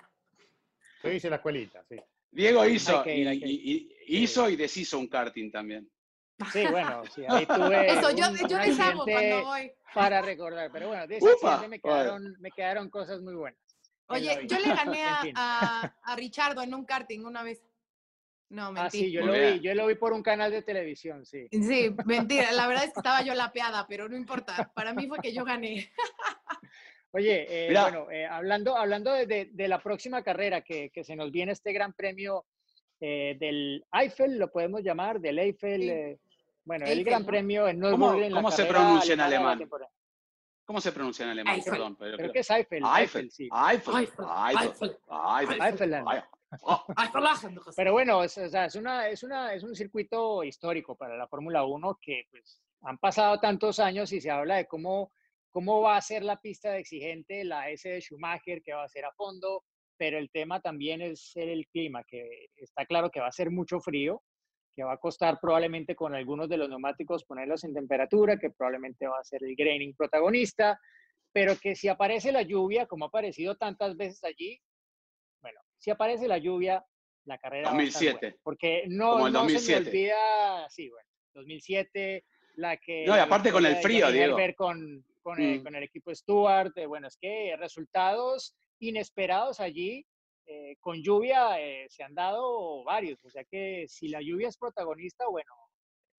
[1.03, 1.97] Yo hice la escuelita, sí.
[2.31, 5.89] Diego hizo, ir, y, y- y- hizo y deshizo un karting también.
[6.53, 9.73] Sí, bueno, sí, ahí tuve Eso, yo, un- yo un les hago cuando voy.
[9.95, 13.61] para recordar, pero bueno, de ese me quedaron, me quedaron cosas muy buenas.
[14.09, 15.33] En Oye, yo le gané En a, fin.
[15.37, 17.63] a, a Richardo en un karting una vez.
[18.51, 18.87] No, mentira.
[18.87, 21.49] Ah, sí, yo lo vi, yo lo vi por un canal de televisión, sí.
[21.51, 22.53] Sí, mentira.
[22.53, 24.71] La verdad es que estaba yo lapeada, pero no importa.
[24.75, 25.91] Para mí fue que yo gané.
[27.13, 31.15] Oye, eh, bueno, eh, hablando, hablando de, de- de la próxima carrera que, que se
[31.17, 32.45] nos viene este gran premio
[33.01, 35.91] eh, del Eiffel, lo podemos llamar, del Eiffel, Sí.
[35.91, 36.19] eh,
[36.65, 37.27] bueno, el Eiffel, gran ¿no?
[37.29, 38.31] premio en ¿Cómo- Nürburgring.
[38.33, 39.69] la cómo se pronuncia en alemán?
[40.65, 41.57] ¿Cómo se pronuncia en alemán?
[41.57, 41.73] Eiffel.
[41.73, 43.49] Perdón, pero Creo que es Eiffel, Eiffel, Eiffel, sí.
[43.53, 44.27] Eiffel, Eiffel,
[44.61, 45.95] Eiffel, Eiffel, Eiffel.
[45.95, 46.25] Eiffel.
[46.62, 46.85] Oh.
[47.77, 51.27] Pero bueno, es, o sea, es, una, es, una, es un circuito histórico para la
[51.27, 55.12] Fórmula 1 que pues, han pasado tantos años y se habla de cómo,
[55.51, 58.89] cómo va a ser la pista de exigente, la S de Schumacher, que va a
[58.89, 59.65] ser a fondo,
[59.97, 63.81] pero el tema también es el clima, que está claro que va a ser mucho
[63.81, 64.23] frío,
[64.75, 69.07] que va a costar probablemente con algunos de los neumáticos ponerlos en temperatura, que probablemente
[69.07, 70.79] va a ser el graining protagonista,
[71.33, 74.61] pero que si aparece la lluvia, como ha aparecido tantas veces allí,
[75.41, 76.85] bueno, si aparece la lluvia,
[77.25, 78.18] la carrera va a estar 2007.
[78.20, 79.81] buena, porque no, Como el no se 2007.
[79.81, 82.25] me olvida, sí, bueno, 2007,
[82.57, 83.05] la que...
[83.07, 84.39] No, y aparte con el frío, Diego.
[84.39, 85.64] Herbert Con, con, el, Mm.
[85.64, 90.07] con el equipo Stuart, eh, bueno, es que resultados inesperados allí,
[90.47, 94.57] eh, con lluvia eh, se han dado varios, o sea que si la lluvia es
[94.57, 95.53] protagonista, bueno,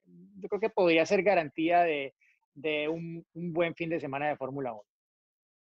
[0.05, 2.13] yo creo que podría ser garantía de,
[2.53, 4.81] de un, un buen fin de semana de Fórmula 1.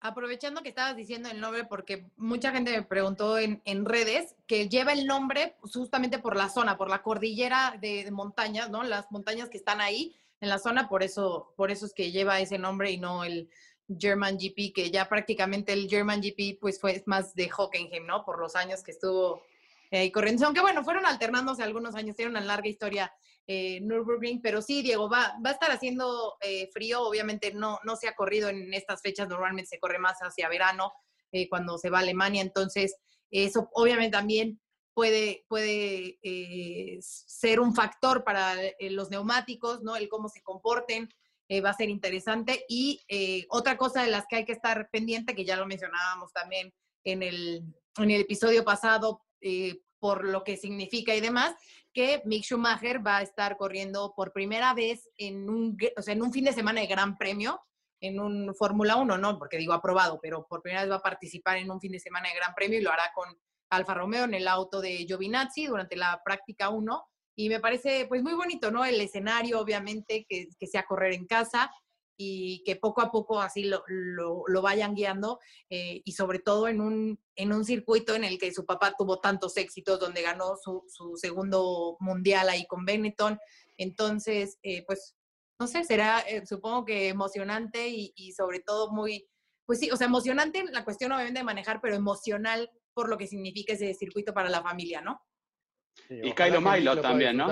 [0.00, 4.68] Aprovechando que estabas diciendo el nombre, porque mucha gente me preguntó en, en redes que
[4.68, 8.82] lleva el nombre justamente por la zona, por la cordillera de, de montañas, ¿no?
[8.82, 12.40] Las montañas que están ahí en la zona, por eso, por eso es que lleva
[12.40, 13.48] ese nombre y no el
[13.88, 18.24] German GP, que ya prácticamente el German GP pues fue más de Hockenheim, ¿no?
[18.24, 19.42] Por los años que estuvo
[19.90, 20.46] ahí corriendo.
[20.46, 23.12] Aunque bueno, fueron alternándose algunos años, tiene una larga historia
[23.46, 27.96] eh, Nürburgring, pero sí, Diego, va, va a estar haciendo eh, frío, obviamente no, no
[27.96, 30.92] se ha corrido en estas fechas, normalmente se corre más hacia verano,
[31.32, 32.96] eh, cuando se va a Alemania, entonces
[33.30, 34.60] eso obviamente también
[34.94, 39.96] puede, puede eh, ser un factor para eh, los neumáticos, ¿no?
[39.96, 41.08] El cómo se comporten,
[41.48, 42.64] eh, va a ser interesante.
[42.68, 46.32] Y eh, otra cosa de las que hay que estar pendiente, que ya lo mencionábamos
[46.32, 46.72] también
[47.04, 47.62] en el,
[47.98, 51.54] en el episodio pasado, eh, por lo que significa y demás,
[51.92, 56.22] que Mick Schumacher va a estar corriendo por primera vez en un, o sea, en
[56.22, 57.60] un fin de semana de Gran Premio,
[58.00, 61.56] en un Fórmula 1, no, porque digo aprobado, pero por primera vez va a participar
[61.56, 63.28] en un fin de semana de Gran Premio y lo hará con
[63.70, 67.06] Alfa Romeo en el auto de Giovinazzi durante la práctica 1.
[67.36, 68.84] Y me parece pues muy bonito, ¿no?
[68.84, 71.70] El escenario, obviamente, que, sea correr en casa
[72.16, 76.80] y que poco a poco así lo, lo, vayan guiando eh, y sobre todo en
[76.80, 80.84] un, en un circuito en el que su papá tuvo tantos éxitos, donde ganó su,
[80.86, 83.38] su segundo mundial ahí con Benetton.
[83.76, 85.16] Entonces, eh, pues,
[85.58, 89.26] no sé, será eh, supongo que emocionante y, y sobre todo muy,
[89.66, 93.26] pues sí, o sea, emocionante la cuestión obviamente de manejar, pero emocional por lo que
[93.26, 95.20] significa ese circuito para la familia, ¿no?
[96.08, 97.46] Sí, Y Kylo Milo también, ¿no?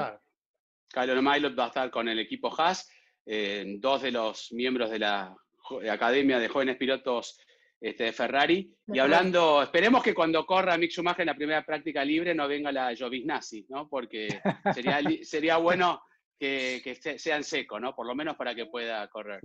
[0.92, 2.88] Kylo Milot va a estar con el equipo Haas,
[3.24, 7.38] eh, dos de los miembros de la jo- Academia de Jóvenes Pilotos
[7.80, 8.74] este, de Ferrari.
[8.88, 12.70] Y hablando, esperemos que cuando corra Mick Schumacher en la primera práctica libre no venga
[12.72, 13.88] la Giovinazzi, ¿no?
[13.88, 14.28] Porque
[14.74, 16.02] sería, sería bueno
[16.38, 17.94] que, que se- sean secos, ¿no?
[17.94, 19.40] Por lo menos para que pueda correr.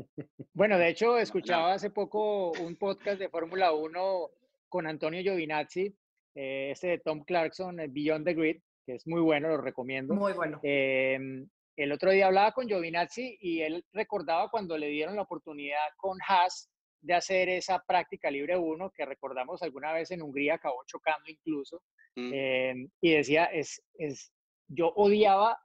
[0.54, 4.30] Bueno, de hecho, escuchaba hace poco un podcast de Fórmula 1
[4.68, 5.96] con Antonio Giovinazzi,
[6.36, 8.58] eh, este de Tom Clarkson, eh, Beyond the Grid,
[8.88, 10.16] que es muy bueno, lo recomiendo.
[10.16, 10.60] Muy bueno.
[10.64, 15.86] Em, el otro día hablaba con Giovinazzi y él recordaba cuando le dieron la oportunidad
[15.98, 16.72] con Haas
[17.02, 21.84] de hacer esa práctica libre 1, que recordamos alguna vez en Hungría acabó chocando incluso,
[22.16, 22.32] Mm.
[22.34, 24.32] em, y decía, es, es,
[24.68, 25.60] yo odiaba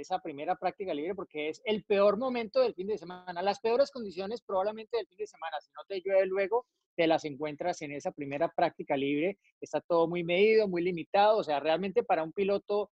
[0.00, 3.90] esa primera práctica libre porque es el peor momento del fin de semana, las peores
[3.90, 6.66] condiciones probablemente del fin de semana, si no te llueve luego,
[6.96, 11.44] te las encuentras en esa primera práctica libre, está todo muy medido, muy limitado, o
[11.44, 12.90] sea, realmente para un piloto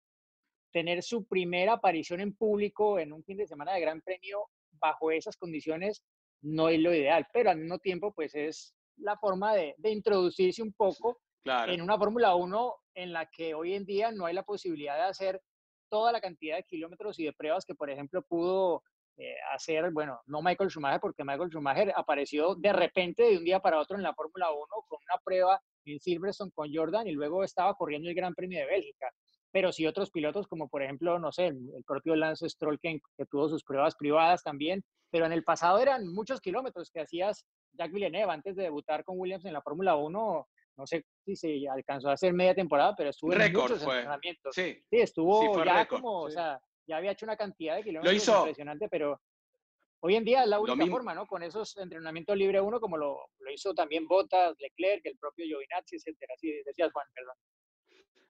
[0.72, 5.10] tener su primera aparición en público en un fin de semana de Gran Premio bajo
[5.10, 6.02] esas condiciones
[6.42, 10.62] no es lo ideal, pero al mismo tiempo pues es la forma de, de introducirse
[10.62, 11.72] un poco Claro.
[11.72, 15.02] en una Fórmula 1 en la que hoy en día no hay la posibilidad de
[15.02, 15.42] hacer
[15.94, 18.82] toda la cantidad de kilómetros y de pruebas que, por ejemplo, pudo
[19.16, 23.60] eh, hacer, bueno, no Michael Schumacher, porque Michael Schumacher apareció de repente de un día
[23.60, 27.44] para otro en la Fórmula 1 con una prueba en Silverstone con Jordan y luego
[27.44, 29.08] estaba corriendo el Gran Premio de Bélgica.
[29.52, 33.26] Pero sí otros pilotos, como por ejemplo, no sé, el, propio Lance Stroll, que, que
[33.26, 34.82] tuvo sus pruebas privadas también,
[35.12, 39.16] pero en el pasado eran muchos kilómetros que hacías Jack Villeneuve antes de debutar con
[39.16, 43.10] Williams en la Fórmula 1, no sé si se alcanzó a hacer media temporada, pero
[43.10, 44.54] estuvo en muchos entrenamientos.
[44.54, 48.16] Sí, sí estuvo ya como, o sea, ya había hecho una cantidad de kilómetros lo
[48.16, 49.20] hizo, impresionante, pero
[50.00, 51.26] hoy en día es la única forma, ¿no?
[51.26, 55.96] Con esos entrenamientos libre uno, como lo, lo hizo también Bottas, Leclerc, el propio Giovinazzi,
[55.96, 56.34] etcétera.
[56.34, 57.36] Así decías, Juan, perdón.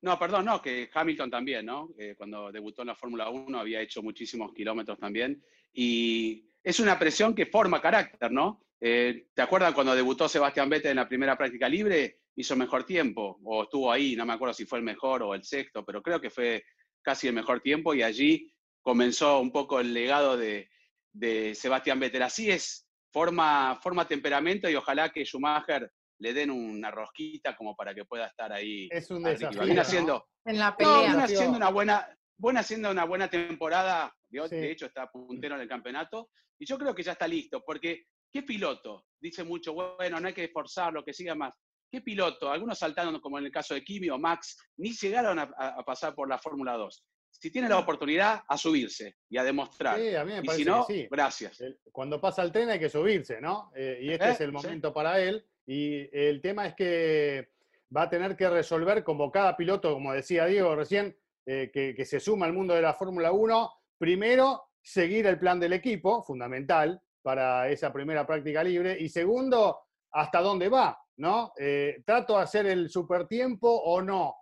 [0.02, 1.88] No, perdón, no, que Hamilton también, ¿no?
[1.98, 5.42] Eh, cuando debutó en la Fórmula 1 había hecho muchísimos kilómetros también.
[5.72, 8.62] Y es una presión que forma carácter, ¿no?
[8.80, 12.20] Eh, ¿Te acuerdas cuando debutó Sebastián Vettel en la primera práctica libre?
[12.36, 15.44] Hizo mejor tiempo, o estuvo ahí, no me acuerdo si fue el mejor o el
[15.44, 16.64] sexto, pero creo que fue
[17.02, 20.68] casi el mejor tiempo y allí comenzó un poco el legado de,
[21.12, 22.22] de Sebastián Vettel.
[22.22, 27.94] Así es, forma, forma temperamento y ojalá que Schumacher le den una rosquita como para
[27.94, 28.88] que pueda estar ahí.
[28.90, 29.62] Es un desafío.
[29.62, 31.22] Viene haciendo, en la pelea.
[31.22, 34.14] haciendo una buena, buena haciendo una buena temporada.
[34.28, 36.30] De hecho, está puntero en el campeonato.
[36.58, 39.06] Y yo creo que ya está listo, porque ¿qué piloto?
[39.20, 41.52] Dice mucho, bueno, no hay que esforzarlo, que siga más.
[41.94, 42.50] ¿Qué piloto?
[42.50, 46.28] Algunos saltaron, como en el caso de Kimi o Max, ni llegaron a, pasar por
[46.28, 49.98] la Fórmula 2 si tiene la oportunidad, a subirse y a demostrar.
[49.98, 51.62] Sí, a mí me parece y si no, gracias.
[51.92, 53.70] Cuando pasa el tren hay que subirse, ¿no?
[53.76, 54.30] Eh, y este ¿Eh?
[54.30, 55.44] es el momento para él.
[55.66, 57.50] Y el tema es que
[57.94, 61.16] va a tener que resolver, como cada piloto, como decía Diego recién,
[61.46, 65.74] eh, que, se suma al mundo de la Fórmula 1, primero, seguir el plan del
[65.74, 69.80] equipo, fundamental para esa primera práctica libre, y segundo,
[70.10, 71.52] hasta dónde va, ¿no?
[71.58, 74.34] Eh, ¿Trato de hacer el super tiempo o no?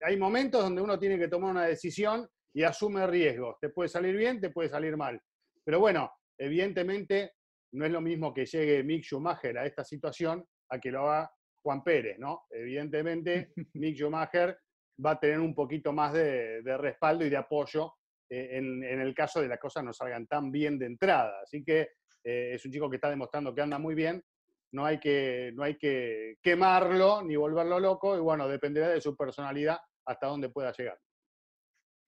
[0.00, 3.56] Hay momentos donde uno tiene que tomar una decisión y asume riesgos.
[3.60, 5.20] Te puede salir bien, te puede salir mal.
[5.64, 7.32] Pero bueno, evidentemente
[7.72, 11.30] no es lo mismo que llegue Mick Schumacher a esta situación a que lo haga
[11.62, 12.46] Juan Pérez, ¿no?
[12.50, 14.58] Evidentemente, Mick Schumacher
[15.04, 17.94] va a tener un poquito más de, respaldo y de apoyo
[18.30, 21.40] eh, en, el caso de las cosas no salgan tan bien de entrada.
[21.42, 21.88] Así que
[22.24, 24.22] eh, es un chico que está demostrando que anda muy bien.
[24.72, 29.16] No hay, que, no hay que quemarlo ni volverlo loco y bueno, dependerá de su
[29.16, 30.98] personalidad hasta dónde pueda llegar.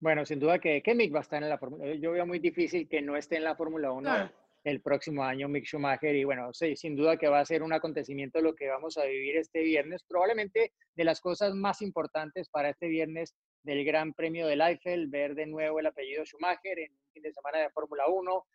[0.01, 2.39] Bueno, sin duda que, que Mick va a estar en la Fórmula Yo veo muy
[2.39, 4.31] difícil que no esté en la Fórmula 1
[4.65, 7.73] el próximo año Mick Schumacher y bueno, sí, sin duda que va a ser un
[7.73, 12.71] acontecimiento lo que vamos a vivir este viernes, probablemente de las cosas más importantes para
[12.71, 17.13] este viernes del Gran Premio del Eiffel, ver de nuevo el apellido Schumacher en un
[17.13, 18.47] fin de semana de Fórmula 1,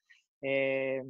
[0.42, 1.04] eh,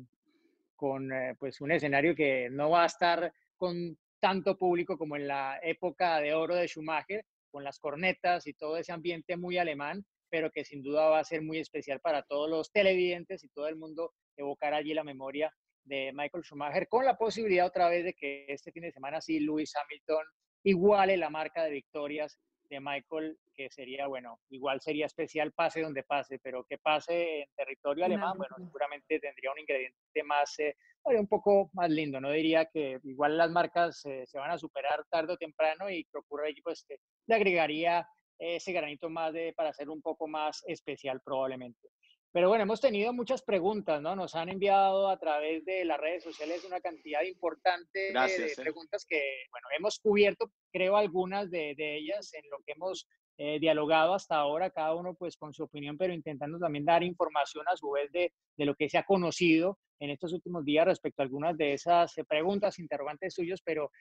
[0.75, 5.27] con eh, pues un escenario que no va a estar con tanto público como en
[5.27, 10.05] la época de oro de Schumacher, con las cornetas y todo ese ambiente muy alemán,
[10.29, 13.67] pero que sin duda va a ser muy especial para todos los televidentes y todo
[13.67, 15.53] el mundo evocar allí la memoria
[15.83, 19.39] de Michael Schumacher, con la posibilidad otra vez de que este fin de semana sí
[19.39, 20.25] Lewis Hamilton
[20.63, 22.39] iguale la marca de victorias
[22.69, 27.49] de Michael, que sería, bueno, igual sería especial pase donde pase, pero que pase en
[27.55, 32.65] territorio alemán, bueno, seguramente tendría un ingrediente más, eh, un poco más lindo, no diría
[32.65, 36.47] que igual las marcas eh, se van a superar tarde o temprano y que ocurra
[36.47, 36.85] allí, pues
[37.27, 38.07] le agregaría
[38.37, 41.89] ese granito más de, para hacer un poco más especial probablemente.
[42.35, 44.13] Pero bueno, hemos tenido muchas preguntas, ¿no?
[44.13, 48.53] Nos han enviado a través de las redes sociales una cantidad importante de eh.
[48.57, 49.21] preguntas que,
[49.51, 53.07] bueno, hemos cubierto, creo, algunas de, ellas en lo que hemos
[53.37, 57.63] eh, dialogado hasta ahora, cada uno pues con su opinión, pero intentando también dar información
[57.69, 61.21] a su vez de, de lo que se ha conocido en estos últimos días respecto
[61.21, 63.91] a algunas de esas eh, preguntas, interrogantes suyos, pero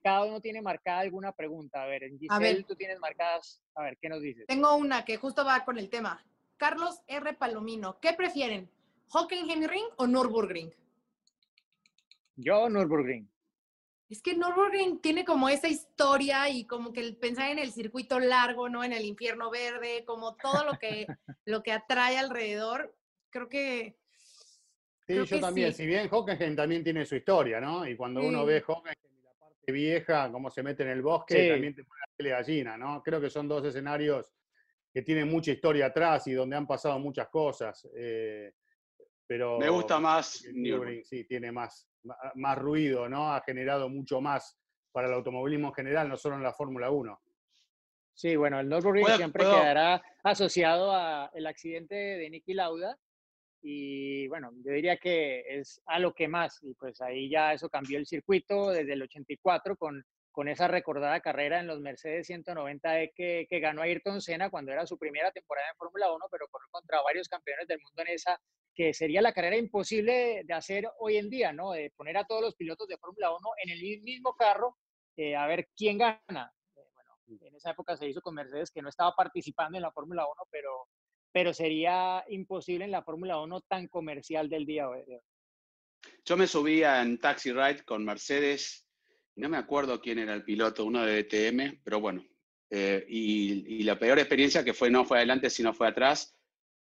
[0.00, 1.82] cada uno tiene marcada alguna pregunta.
[1.82, 4.46] A ver, Giselle, a ver, tú tienes marcadas, a ver, ¿qué nos dices?
[4.46, 6.24] Tengo una que justo va con el tema.
[6.56, 7.34] Carlos R.
[7.34, 8.70] Palomino, ¿qué prefieren?
[9.08, 10.72] ¿Hockenheimring o Nürburgring?
[12.36, 13.28] Yo, Nürburgring.
[14.08, 18.20] Es que Nürburgring tiene como esa historia y como que el pensar en el circuito
[18.20, 18.84] largo, ¿no?
[18.84, 21.06] En el infierno verde, como todo lo que,
[21.46, 22.94] lo que atrae alrededor,
[23.30, 23.96] creo que...
[25.06, 25.72] Sí, yo también.
[25.74, 27.86] Si bien Hockenheim también tiene su historia, ¿no?
[27.86, 31.74] Y cuando uno ve Hockenheim la parte vieja, cómo se mete en el bosque, también
[31.74, 33.02] te pone la gallina, ¿no?
[33.02, 34.32] Creo que son dos escenarios
[34.94, 37.84] que tiene mucha historia atrás y donde han pasado muchas cosas.
[37.96, 38.52] Eh,
[39.26, 41.04] pero Me gusta más Nürburgring.
[41.04, 41.88] Sí, tiene más,
[42.36, 43.34] más ruido, ¿no?
[43.34, 44.56] Ha generado mucho más
[44.92, 47.20] para el automovilismo en general, no solo en la Fórmula 1.
[48.12, 52.96] Sí, bueno, el Nürburgring siempre quedará asociado al accidente de Niki Lauda
[53.66, 57.68] y bueno, yo diría que es a lo que más, y pues ahí ya eso
[57.68, 63.12] cambió el circuito desde el 84 con con esa recordada carrera en los Mercedes 190E
[63.14, 66.66] que, que ganó Ayrton Senna cuando era su primera temporada en Fórmula 1, pero corrió
[66.72, 68.40] contra varios campeones del mundo en esa,
[68.74, 71.70] que sería la carrera imposible de hacer hoy en día, ¿no?
[71.70, 74.76] De poner a todos los pilotos de Fórmula 1 en el mismo carro,
[75.16, 76.52] eh, a ver quién gana.
[76.74, 79.92] Eh, bueno, en esa época se hizo con Mercedes, que no estaba participando en la
[79.92, 80.88] Fórmula 1, pero,
[81.30, 85.20] pero sería imposible en la Fórmula 1 tan comercial del día de hoy.
[86.24, 88.83] Yo me subía en Taxi Ride con Mercedes,
[89.36, 92.24] no me acuerdo quién era el piloto, uno de DTM, pero bueno.
[92.70, 96.34] Eh, y, la peor experiencia que fue no fue adelante, sino fue atrás.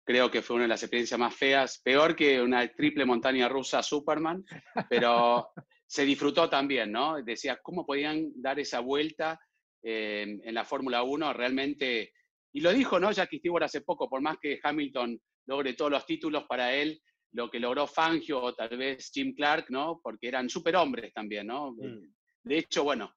[0.04, 3.84] Creo que fue una de las experiencias más feas, peor que una triple montaña rusa
[3.84, 4.44] Superman,
[4.90, 5.50] pero
[5.88, 7.22] se disfrutó también, ¿no?
[7.24, 9.40] Decía, ¿cómo podían dar esa vuelta
[9.84, 11.34] eh, en la Fórmula 1?
[11.34, 12.14] Realmente,
[12.52, 13.12] y lo dijo, ¿no?
[13.12, 17.02] Jackie Stewart hace poco, por más que Hamilton logre todos los títulos para él,
[17.34, 20.00] lo que logró Fangio o tal vez Jim Clark, ¿no?
[20.04, 21.72] Porque eran superhombres también, ¿no?
[21.74, 22.19] Mm.
[22.44, 23.14] De hecho, bueno,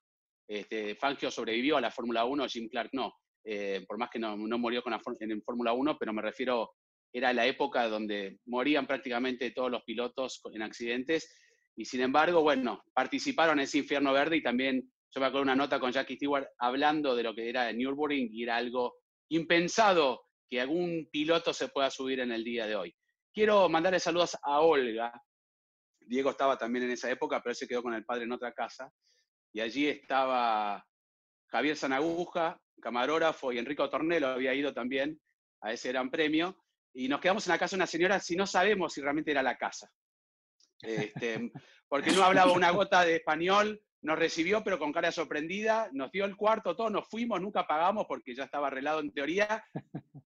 [0.48, 3.14] este, Fangio sobrevivió a la Fórmula 1, Jim Clark no.
[3.44, 6.72] Eh, por más que no, murió con la, en Fórmula 1, pero me refiero,
[7.12, 11.34] era la época donde morían prácticamente todos los pilotos en accidentes.
[11.76, 15.56] Y sin embargo, bueno, participaron en ese infierno verde y también yo me acuerdo una
[15.56, 18.94] nota con Jackie Stewart hablando de lo que era Nürburgring y era algo
[19.28, 22.94] impensado que algún piloto se pueda subir en el día de hoy.
[23.32, 25.12] Quiero mandarle saludos a Olga.
[26.00, 28.92] Diego estaba también en esa época, pero se quedó con el padre en otra casa.
[29.52, 30.86] Y allí estaba
[31.48, 35.20] Javier Sanaguja, camarógrafo, y Enrico Tornelo había ido también
[35.60, 36.56] a ese gran premio.
[36.94, 39.42] Y nos quedamos en la casa de una señora si no sabemos si realmente era
[39.42, 39.90] la casa.
[40.80, 41.52] Este,
[41.88, 46.24] porque no hablaba una gota de español, nos recibió pero con cara sorprendida, nos dio
[46.24, 49.64] el cuarto, todos nos fuimos, nunca pagamos porque ya estaba arreglado en teoría,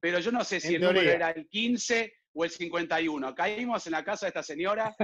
[0.00, 3.34] pero yo no sé si el número era el 15 o el 51.
[3.34, 4.94] Caímos en la casa de esta señora,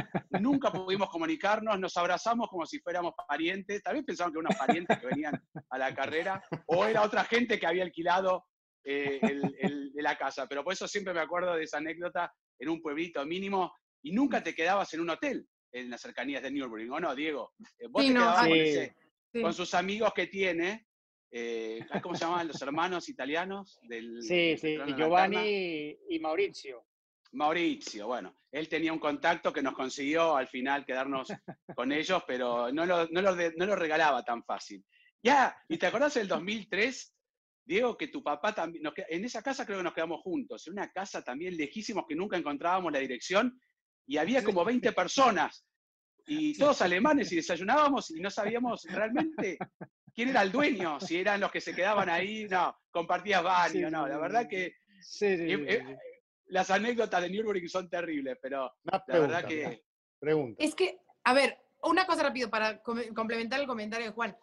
[0.40, 4.58] nunca pudimos comunicarnos, nos abrazamos como si fuéramos parientes, tal vez pensaban que eran unos
[4.58, 8.44] parientes que venían a la carrera, o era otra gente que había alquilado
[8.84, 9.18] eh,
[9.94, 13.72] la casa, pero por eso siempre me acuerdo de esa anécdota en un pueblito mínimo
[14.02, 17.54] y nunca te quedabas en un hotel en las cercanías de Nürburgring, ¿o no, Diego?
[17.78, 18.46] Eh, vos te quedabas
[19.32, 20.86] con, sus amigos que tiene,
[21.30, 23.80] eh, ¿cómo se llaman los hermanos italianos?
[23.84, 26.84] Del, sí, sí, Giovanni y Maurizio.
[27.32, 31.28] Mauricio, bueno, él tenía un contacto que nos consiguió al final quedarnos
[31.76, 34.84] con ellos, pero no lo, no lo, regalaba tan fácil.
[35.22, 37.14] Ya, ¿y te acordás del 2003?
[37.64, 40.90] Diego, que tu papá también, en esa casa creo que nos quedamos juntos, en una
[40.90, 43.58] casa también lejísimos que nunca encontrábamos la dirección
[44.06, 45.64] y había como 20 personas
[46.26, 49.58] y todos alemanes y desayunábamos y no sabíamos realmente
[50.12, 54.08] quién era el dueño, si eran los que se quedaban ahí, no, compartías baño, no,
[54.08, 55.96] la verdad que sí, sí, eh,
[56.52, 59.82] las anécdotas de Nürburgring son terribles, pero la verdad que...
[60.18, 60.62] Pregunta.
[60.62, 64.36] Es que, a ver, una cosa rápido para complementar el comentario de Juan.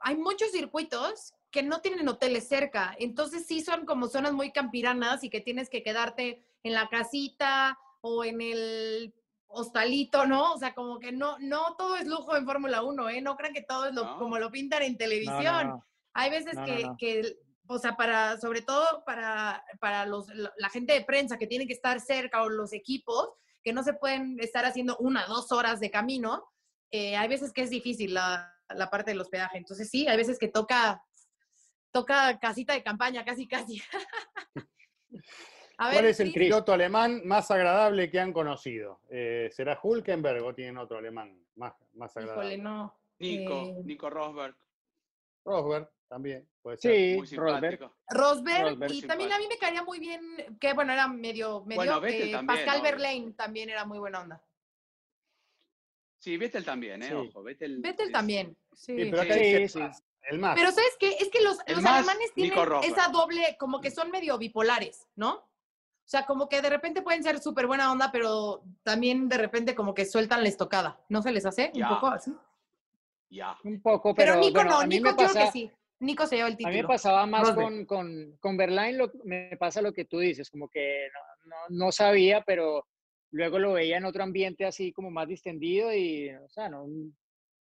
[0.00, 5.22] Hay muchos circuitos que no tienen hoteles cerca, entonces sí son como zonas muy campiranas
[5.24, 9.14] y que tienes que quedarte en la casita o en el
[9.46, 10.54] hostalito, ¿no?
[10.54, 13.20] O sea, como que no, no todo es lujo en Fórmula 1, ¿eh?
[13.20, 15.82] No crean que todo es lo, como lo pintan en televisión.
[16.14, 17.36] Hay veces que, que,
[17.68, 21.72] o sea, para, sobre todo para, para los, la gente de prensa que tiene que
[21.72, 23.30] estar cerca o los equipos
[23.62, 26.44] que no se pueden estar haciendo una, dos horas de camino,
[26.90, 29.58] eh, hay veces que es difícil la, la, parte del hospedaje.
[29.58, 31.02] Entonces sí, hay veces que toca,
[31.90, 33.82] toca casita de campaña, casi, casi.
[35.78, 39.00] A ¿Cuál es el piloto alemán más agradable que han conocido?
[39.10, 42.56] Eh, ¿Será Hulkenberg o tienen otro alemán más, más agradable?
[42.56, 42.98] no.
[43.18, 44.56] Nico, eh, Nico Rosberg.
[45.44, 45.90] Rosberg.
[46.08, 47.26] También, puede ser.
[47.26, 47.90] Sí, Rosberg.
[48.08, 48.92] Rosberg.
[48.92, 52.80] y también a mí me caería muy bien, que bueno, era medio, medio eh, Pascal
[52.80, 54.42] Verlaine también era muy buena onda.
[56.18, 57.14] Sí, Vettel también, ¿eh?
[57.14, 57.80] Ojo, Vettel.
[57.80, 58.94] Vettel también, sí.
[58.96, 59.80] pero acá sí,
[60.28, 60.54] el más.
[60.56, 61.10] Pero ¿sabes qué?
[61.20, 65.34] Es que los, los alemanes tienen esa doble, como que son medio bipolares, ¿no?
[65.34, 69.74] O sea, como que de repente pueden ser súper buena onda, pero también de repente
[69.74, 71.00] como que sueltan la estocada.
[71.08, 71.72] ¿No se les hace?
[71.74, 72.32] Un poco así.
[73.28, 73.58] Ya.
[73.64, 75.72] Un poco, pero, pero Nico no, Nico creo que sí.
[76.00, 76.74] Nico se lleva el título.
[76.74, 80.18] A mí me pasaba más con, con, con Berlain, lo, me pasa lo que tú
[80.18, 81.08] dices, como que
[81.44, 82.86] no, no, sabía, pero
[83.30, 86.86] luego lo veía en otro ambiente así como más distendido y, o sea, no,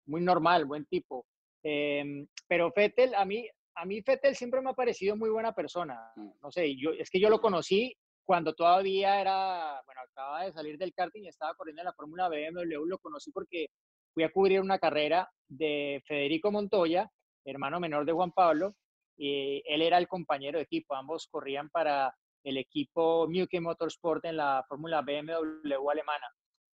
[0.06, 1.26] muy normal, buen tipo.
[1.62, 5.98] Em, pero Fettel, a mí, a mí Fettel siempre me ha parecido muy buena persona.
[6.16, 10.78] No sé, yo, es que yo lo conocí cuando todavía era, bueno, acababa de salir
[10.78, 13.66] del karting y estaba corriendo en la Fórmula BMW, lo conocí porque
[14.14, 17.10] fui a cubrir una carrera de Federico Montoya
[17.44, 18.74] hermano menor de Juan Pablo,
[19.16, 24.38] y él era el compañero de equipo, ambos corrían para el equipo Muke Motorsport en
[24.38, 26.26] la Fórmula BMW alemana.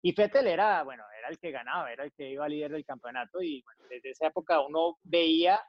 [0.01, 3.41] Y Vettel era, bueno, era el que ganaba, era el que iba líder del campeonato
[3.41, 5.59] y desde esa época uno veía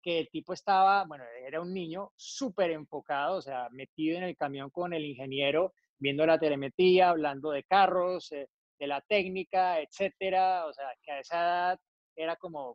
[0.00, 4.36] que el tipo estaba, bueno, era un niño súper enfocado, o sea, metido en el
[4.36, 10.66] camión con el ingeniero, viendo la telemetría, hablando de carros, eh, de la técnica, etcétera,
[10.66, 11.80] o sea, que a esa edad
[12.16, 12.74] era como,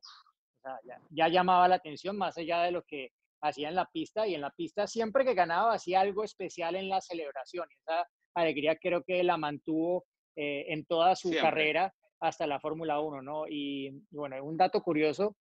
[1.09, 4.41] ya, llamaba la atención más allá de lo que hacía en la pista y en
[4.41, 7.67] la pista siempre que ganaba hacía algo especial en la celebración.
[7.81, 10.05] Esa alegría creo que la mantuvo
[10.35, 13.47] eh, en toda su carrera hasta la Fórmula 1, ¿no?
[13.47, 15.35] Y, y bueno, un dato curioso,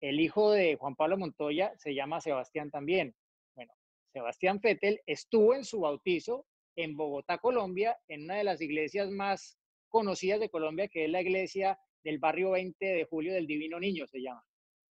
[0.00, 3.14] el hijo de Juan Pablo Montoya se llama Sebastián también.
[3.54, 3.72] Bueno,
[4.12, 6.46] Sebastián Fettel estuvo en su bautizo
[6.76, 9.58] en Bogotá, Colombia, en una de las iglesias más
[9.88, 14.06] conocidas de Colombia, que es la iglesia del barrio 20 de julio del Divino Niño,
[14.06, 14.44] se llama.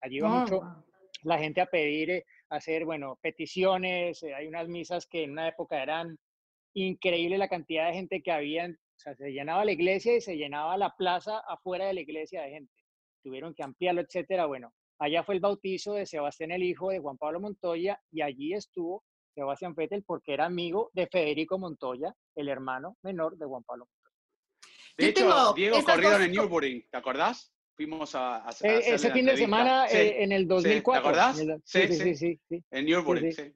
[0.02, 0.84] Allí va Oh, mucho wow.
[1.22, 4.22] la gente a pedir, eh, a hacer, bueno, peticiones.
[4.22, 6.18] eh, hay unas misas que en una época eran
[6.74, 8.66] increíble la cantidad de gente que había.
[8.66, 12.42] O sea, se llenaba la iglesia y se llenaba la plaza afuera de la iglesia
[12.42, 12.72] de gente.
[13.22, 14.46] Tuvieron que ampliarlo, etcétera.
[14.46, 18.54] Bueno, allá fue el bautizo de Sebastián, el hijo de Juan Pablo Montoya, y allí
[18.54, 23.88] estuvo Sebastián Vettel porque era amigo de Federico Montoya, el hermano menor de Juan Pablo.
[24.96, 27.52] De Yo hecho, tengo Diego corrieron en Nürburgring, ¿te acordás?
[27.80, 31.00] Fuimos a, a- a Eh, ese fin de semana Sí, eh, en el 2004.
[31.00, 31.38] acordás?
[31.38, 32.14] en el- Sí, sí, sí, sí.
[32.14, 32.64] sí, sí, sí.
[32.70, 33.32] en sí.
[33.32, 33.54] sí.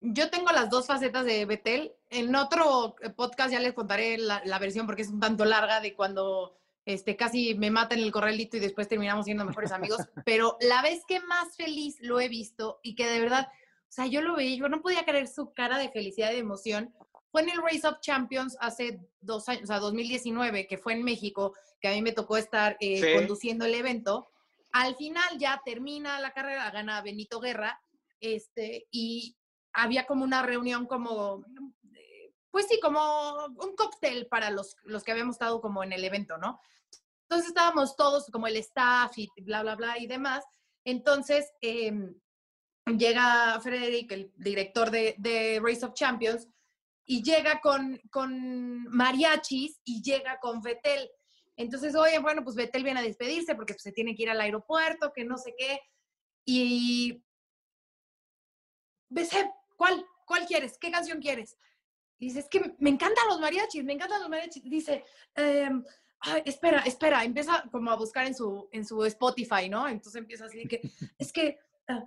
[0.00, 1.92] Yo tengo las dos facetas de Betel.
[2.08, 5.82] En otro eh, podcast ya les contaré la, la versión porque es un tanto larga
[5.82, 9.98] de cuando este, casi me matan el corralito y después terminamos siendo mejores amigos.
[10.24, 14.06] Pero la vez que más feliz lo he visto y que de verdad, o sea,
[14.06, 16.94] yo lo veía, yo no podía creer su cara de felicidad y de emoción.
[17.32, 21.02] Fue en el Race of Champions hace dos años, o sea, 2019, que fue en
[21.02, 23.12] México, que a mí me tocó estar eh, Sí.
[23.14, 24.28] conduciendo el evento.
[24.70, 27.80] Al final ya termina la carrera, gana Benito Guerra,
[28.20, 29.34] este, y
[29.72, 31.42] había como una reunión como,
[31.94, 36.04] eh, pues sí, como un cóctel para los, los que habíamos estado como en el
[36.04, 36.60] evento, ¿no?
[37.22, 40.44] Entonces estábamos todos como el staff y bla, bla, bla y demás.
[40.84, 42.14] Entonces em,
[42.98, 46.46] llega Frederick, el director de, de Race of Champions,
[47.04, 51.10] y llega con, con mariachis y llega con Vettel.
[51.56, 55.12] Entonces, oye, bueno, pues Vettel viene a despedirse porque se tiene que ir al aeropuerto,
[55.12, 55.80] que no sé qué.
[56.44, 57.22] Y
[59.08, 60.04] Besep, ¿cuál?
[60.26, 60.78] ¿Cuál quieres?
[60.78, 61.56] ¿Qué canción quieres?
[62.18, 64.62] Y dice, es que me encantan los mariachis, me encantan los mariachis.
[64.64, 65.84] Dice, em,
[66.20, 69.88] "Ay, espera, espera, empieza como a buscar en su, en su Spotify, ¿no?
[69.88, 70.80] Entonces empieza así que,
[71.18, 72.04] es que ah,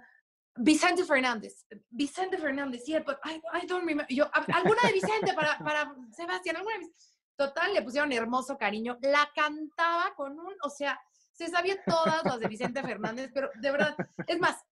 [0.58, 4.06] Vicente Fernández, Vicente Fernández, yeah, but I, I don't remember.
[4.10, 7.00] Yo, "A- alguna de Vicente para, para Sebastián, alguna de Vicente.
[7.38, 8.98] Total, le pusieron hermoso cariño.
[9.02, 10.98] La cantaba con un, o sea,
[11.34, 13.96] se sabía todas las de Vicente Fernández, pero de verdad,
[14.28, 14.64] es más,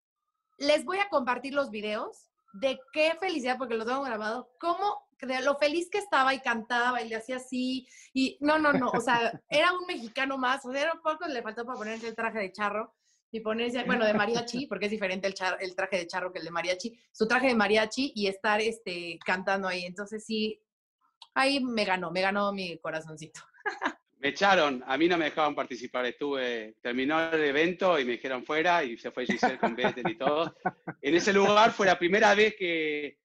[0.57, 5.41] les voy a compartir los videos de qué felicidad, porque los tengo grabado, cómo, de
[5.41, 9.01] lo feliz que estaba y cantaba y le hacía así, y no, no, no, o
[9.01, 12.39] sea, era un mexicano más, o sea, era poco le faltó para ponerse el traje
[12.39, 12.93] de charro
[13.33, 14.13] y ponerse, bueno, de
[14.53, 17.27] mariachi, porque es diferente el, char- el traje de charro que el de mariachi, su
[17.27, 20.61] traje de mariachi y estar este, cantando ahí, entonces sí,
[21.33, 23.41] ahí me ganó, me ganó mi corazoncito.
[24.19, 28.45] Me echaron, a mí no me dejaban participar, estuve, terminó el evento y me dijeron
[28.45, 30.55] fuera y se fue Giselle con Vettel y todo.
[31.01, 33.17] En ese lugar fue la primera vez que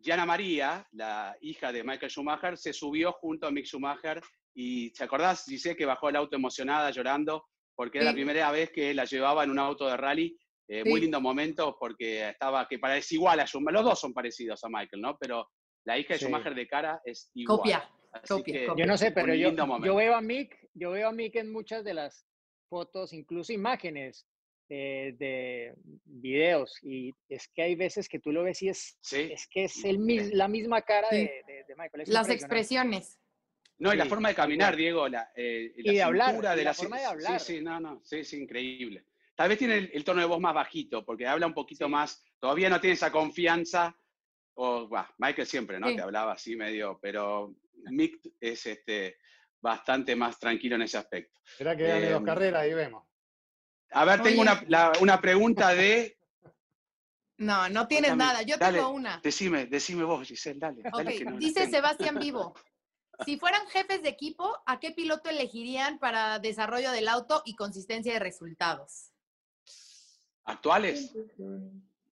[0.00, 4.22] Gianna María, la hija de Michael Schumacher, se subió junto a Mick Schumacher
[4.54, 7.44] y ¿te acordás, Giselle, que bajó el auto emocionada, llorando?
[7.74, 8.16] Porque era la Sí.
[8.16, 10.38] primera vez que la llevaba en un auto de rally.
[10.68, 11.00] Eh, Muy Sí.
[11.02, 15.02] lindo momento porque estaba, que parece igual a Schumacher, los dos son parecidos a Michael,
[15.02, 15.16] ¿no?
[15.18, 15.48] Pero
[15.84, 16.24] la hija de Sí.
[16.24, 17.58] Schumacher de cara es igual.
[17.58, 18.84] Copia, Así copia, que- copia.
[18.84, 19.50] Yo no sé, pero yo,
[19.84, 22.26] yo veo a Mick, yo veo a Mick en muchas de las
[22.70, 24.26] fotos, incluso imágenes
[24.74, 25.74] eh, de
[26.06, 29.28] videos, y es que hay veces que tú lo ves y es, Sí.
[29.30, 29.98] es que es el,
[30.32, 31.16] la misma cara Sí.
[31.16, 32.02] de, de- de Michael.
[32.02, 33.18] es Las expresiones.
[33.82, 34.76] No, y la forma de caminar.
[34.76, 37.40] Diego, la, eh, la Y de hablar, la la, forma de hablar.
[37.40, 39.06] Sí, sí, no, no, sí, sí, increíble.
[39.34, 41.90] Tal vez tiene el, el tono de voz más bajito, porque habla un poquito Sí.
[41.90, 43.96] más, todavía no tiene esa confianza,
[44.54, 45.88] o, bah, Michael siempre, ¿no?
[45.88, 45.96] Sí.
[45.96, 47.56] Que hablaba así medio, pero
[47.90, 49.16] Mick es este,
[49.60, 51.40] bastante más tranquilo en ese aspecto.
[51.56, 53.04] Será que gane dos Em, carreras y vemos.
[53.90, 56.16] A ver, tengo una, la- una pregunta de...
[57.38, 58.42] No, no tienes nada.
[58.42, 59.18] Yo dale, tengo una.
[59.20, 60.80] Decime, decime vos, Giselle, dale.
[60.82, 61.66] Ok, dale que no la dice.
[61.68, 62.54] Sebastián Vivo.
[63.24, 68.12] Si fueran jefes de equipo, ¿a qué piloto elegirían para desarrollo del auto y consistencia
[68.12, 69.10] de resultados?
[70.44, 71.14] ¿Actuales?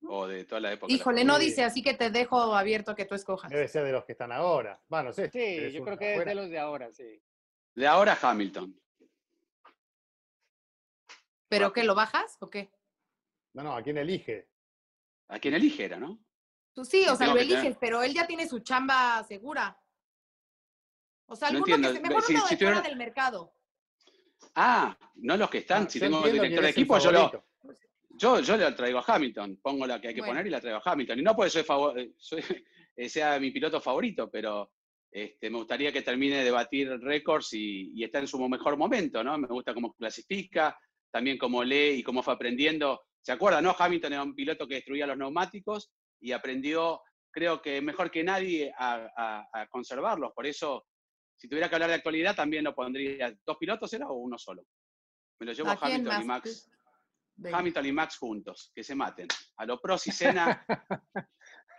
[0.09, 0.93] ¿O de toda la época?
[0.93, 1.47] Híjole, no Sí.
[1.47, 3.51] dice, así que te dejo abierto que tú escojas.
[3.51, 4.81] Debe ser de los que están ahora.
[4.93, 5.27] Va, no sé.
[5.27, 7.21] Sí, tenés yo creo que es de los de ahora, sí.
[7.75, 8.75] De ahora Hamilton.
[11.49, 12.71] ¿Pero qué, lo bajas o qué?
[13.55, 14.49] No, no, ¿a quién elige?
[15.29, 16.19] ¿A quién elige era, no?
[16.75, 19.77] Pues sí, o sea, lo tener- eliges, pero él ya tiene su chamba segura.
[21.31, 23.53] O sea, No alguno entiendo, que se mejor si- uno si de fuera del mercado.
[24.57, 25.85] Ah, no los que están.
[25.85, 27.45] Ah, si yo tengo entiendo director de equipo, yo, lo,
[28.11, 29.59] yo, yo le traigo a Hamilton.
[29.63, 30.33] Pongo la que hay que Bueno.
[30.33, 31.19] poner y la traigo a Hamilton.
[31.19, 32.43] Y no porque soy favor- eh, soy-
[32.97, 34.73] eh, sea mi piloto favorito, pero
[35.11, 39.23] este, me gustaría que termine de batir récords y, y está en su mejor momento,
[39.23, 39.39] ¿no?
[39.39, 40.77] Me gusta cómo clasifica,
[41.13, 43.03] también cómo lee y cómo fue aprendiendo.
[43.21, 43.77] ¿Se acuerdan, no?
[43.79, 48.73] Hamilton era un piloto que destruía los neumáticos y aprendió, creo que mejor que nadie,
[48.77, 50.33] a, a- a conservarlos.
[50.35, 50.87] Por eso
[51.41, 53.35] Si tuviera que hablar de actualidad, también lo pondría.
[53.47, 54.63] ¿Dos pilotos era o uno solo?
[55.39, 56.71] Me lo llevo Hamilton y Max.
[57.51, 59.27] Hamilton y Max juntos, que se maten.
[59.57, 60.67] A los pros y cena,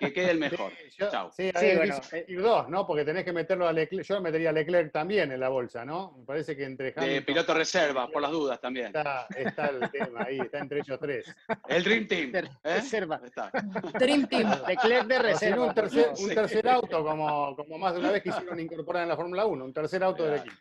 [0.02, 0.74] que quede el mejor.
[0.98, 1.32] Chao.
[1.32, 2.86] Sí, sí bueno, eh, dos, ¿no?
[2.88, 4.06] Porque tenés que meterlo a Leclerc.
[4.06, 6.16] Yo metería a Leclerc también en la bolsa, ¿no?
[6.18, 8.88] Me parece que entre Hamilton, De piloto reserva, por las dudas también.
[8.88, 11.36] Está, está, el tema ahí, está entre ellos tres.
[11.70, 12.32] El Dream Team.
[12.36, 12.50] ¿eh?
[12.64, 13.22] Reserva.
[13.24, 13.52] Está.
[14.00, 14.52] Dream Team.
[14.68, 15.66] Leclerc de reserva.
[15.68, 19.16] un tercer, un tercer auto, como, como más de una vez quisieron incorporar en la
[19.16, 20.56] Fórmula 1, un tercer auto del equipo.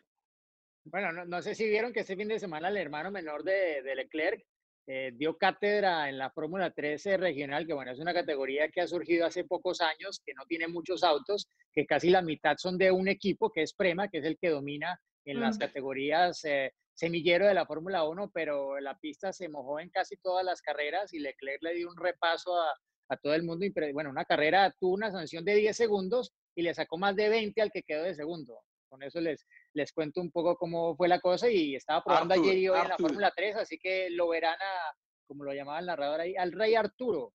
[0.84, 3.82] Bueno, no, no, sé si vieron que este fin de semana el hermano menor de,
[3.82, 4.44] de Leclerc
[4.92, 8.88] eh, dio cátedra en la Fórmula 13 regional, que bueno, es una categoría que ha
[8.88, 12.90] surgido hace pocos años, que no tiene muchos autos, que casi la mitad son de
[12.90, 17.46] un equipo, que es Prema, que es el que domina en las categorías eh, semillero
[17.46, 21.20] de la Fórmula 1, pero la pista se mojó en casi todas las carreras y
[21.20, 22.74] Leclerc le dio un repaso a,
[23.10, 23.64] a todo el mundo.
[23.92, 27.62] Bueno, una carrera tuvo una sanción de 10 segundos y le sacó más de 20
[27.62, 28.58] al que quedó de segundo.
[28.90, 32.58] Con eso les, les cuento un poco cómo fue la cosa y estaba probando ayer
[32.58, 34.94] y hoy en la Fórmula 3, así que lo verán a,
[35.28, 37.32] como lo llamaba el narrador ahí, al Rey Arturo.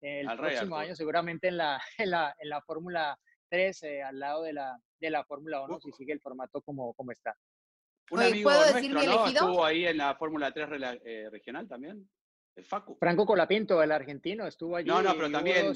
[0.00, 3.18] El próximo año seguramente en la, en la, en la Fórmula
[3.50, 6.94] 3, eh, al lado de la, de la Fórmula 1, si sigue el formato como,
[6.94, 7.36] como está.
[8.10, 9.26] Un amigo ¿puedo nuestro, decir ¿no?
[9.26, 10.68] Estuvo ahí en la Fórmula 3
[11.04, 12.08] eh, regional también,
[12.56, 12.96] el Facu.
[12.96, 14.88] Franco Colapinto, el argentino, estuvo allí.
[14.88, 15.74] No, no, pero también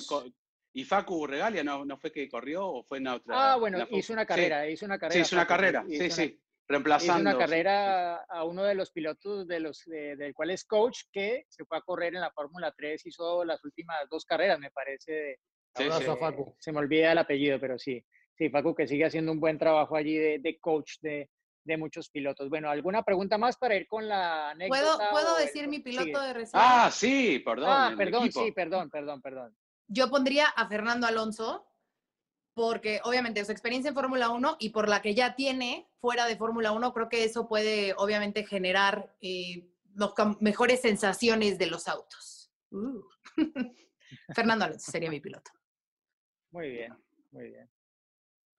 [0.79, 3.55] ¿Y Facu Regalia no, no fue que corrió o fue en otra?
[3.55, 5.25] Ah, bueno, hizo una carrera, hizo una carrera.
[5.25, 7.31] Sí, hizo una carrera, sí, sí, reemplazando.
[7.31, 11.47] Hizo una carrera a uno de los pilotos de los, del cual es coach, que
[11.49, 15.41] se fue a correr en la Fórmula 3, hizo las últimas dos carreras, me parece.
[15.75, 16.05] Sí, sí.
[16.05, 16.55] Facu.
[16.61, 18.01] Se me olvida el apellido, pero sí.
[18.37, 21.29] Sí, Facu que sigue haciendo un buen trabajo allí de, de coach de,
[21.65, 22.49] de muchos pilotos.
[22.49, 25.11] Bueno, ¿alguna pregunta más para ir con la anécdota?
[25.11, 26.85] ¿Puedo, ¿puedo decir mi piloto de reserva?
[26.85, 27.69] Ah, sí, perdón.
[27.69, 29.57] Ah, perdón, sí, perdón, perdón, perdón
[29.89, 31.67] yo pondría a Fernando Alonso,
[32.55, 36.37] porque obviamente su experiencia en Fórmula 1 y por la que ya tiene fuera de
[36.37, 39.69] Fórmula 1, creo que eso puede obviamente generar eh,
[40.41, 42.53] mejores sensaciones de los autos.
[42.71, 43.03] Uh.
[44.35, 45.51] Fernando Alonso sería mi piloto.
[46.51, 46.97] Muy bien,
[47.31, 47.71] muy bien.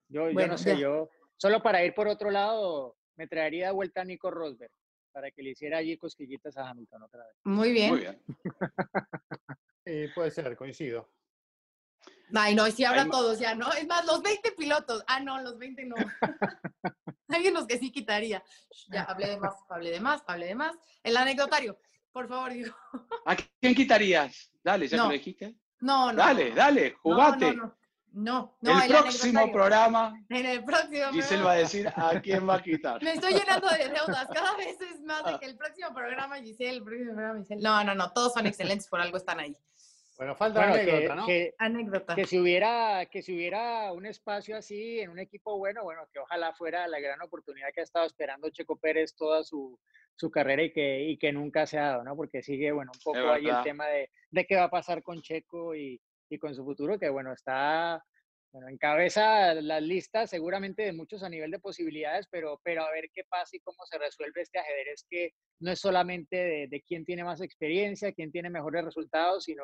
[0.08, 4.06] Yo, no sé, yo solo para ir por otro lado, me traería de vuelta a
[4.06, 4.72] Nico Rosberg
[5.12, 7.36] para que le hiciera allí cosquillitas a Hamilton otra vez.
[7.44, 7.90] Muy bien.
[7.90, 8.22] Muy bien.
[10.16, 11.10] puede ser, coincido.
[12.36, 13.72] Ay, no, y si hablan todos ya, ¿no?
[13.74, 15.04] Es más, los 20 pilotos.
[15.08, 15.96] Ah, no, los 20 no.
[17.30, 18.44] Hay unos que sí quitaría.
[18.90, 20.76] Ya, hablé de más, hablé de más, hablé de más.
[21.04, 21.80] El anecdotario,
[22.12, 22.76] por favor, digo.
[23.26, 24.52] ¿A quién quitarías?
[24.64, 25.56] Dale, ya te lo dijiste.
[25.80, 26.18] No, no.
[26.18, 27.54] Dale, dale, jugate.
[27.54, 27.76] No,
[28.12, 28.82] no, no.
[28.82, 30.14] el, próximo programa.
[30.30, 33.02] En el próximo Giselle va a decir a quién va a quitar.
[33.04, 34.28] Me estoy llenando de deudas.
[34.34, 37.62] Cada vez es más de que el próximo programa, Giselle, el próximo programa, Giselle.
[37.62, 38.12] No, no, no.
[38.12, 39.56] Todos son excelentes, por algo están ahí.
[40.20, 41.26] Bueno, falta anécdota, que, ¿no?
[41.26, 42.14] Que, anécdota.
[42.14, 46.20] Que si, hubiera, que si hubiera un espacio así en un equipo bueno, bueno, que
[46.20, 49.80] ojalá fuera la gran oportunidad que ha estado esperando Checo Pérez toda su,
[50.18, 52.18] su carrera y que, y que nunca se ha dado, ¿no?
[52.18, 55.22] Porque sigue, bueno, un poco ahí el tema de, de qué va a pasar con
[55.22, 58.04] Checo y, y con su futuro, que bueno, está
[58.52, 63.10] bueno, encabeza las listas seguramente de muchos a nivel de posibilidades, pero, pero a ver
[63.14, 67.06] qué pasa y cómo se resuelve este ajedrez que no es solamente de, de quién
[67.06, 69.64] tiene más experiencia, quién tiene mejores resultados, sino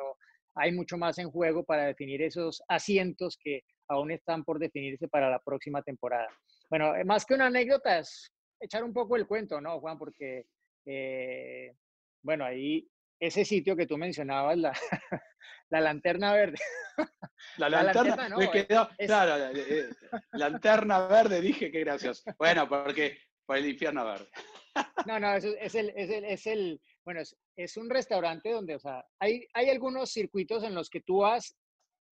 [0.56, 5.30] hay mucho más en juego para definir esos asientos que aún están por definirse para
[5.30, 6.28] la próxima temporada.
[6.70, 9.98] Bueno, eh, más que una anécdota es echar un poco el cuento, ¿no, Juan?
[9.98, 10.46] Porque,
[10.86, 11.72] eh,
[12.22, 12.88] bueno, ahí
[13.20, 14.72] ese sitio que tú mencionabas, la,
[15.70, 16.58] la lanterna verde.
[17.58, 19.90] La lanterna, me quedó, claro, eh,
[20.32, 22.22] lanterna verde, dije, qué gracioso.
[22.38, 24.28] Bueno, porque por el infierno verde.
[25.06, 27.20] No, no, es, es, el, es, el, es el, bueno,
[27.56, 31.56] es, un restaurante donde, o sea, hay, hay algunos circuitos en los que tú vas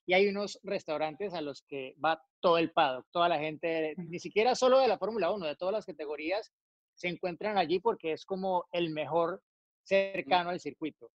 [0.06, 4.20] y hay unos restaurantes a los que va todo el paddock, toda la gente, ni
[4.20, 6.54] siquiera solo de la Fórmula 1, de todas las categorías,
[6.94, 9.42] se encuentran allí porque es como el mejor
[9.82, 11.10] cercano al circuito.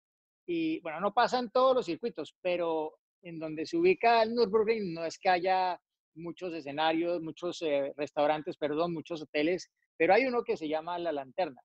[0.44, 5.04] Y bueno, no pasan todos los circuitos, pero en donde se ubica el Nürburgring no
[5.04, 5.80] es que haya
[6.16, 11.12] muchos escenarios, muchos eh, restaurantes, perdón, muchos hoteles, pero hay uno que se llama La
[11.12, 11.62] Lanterna.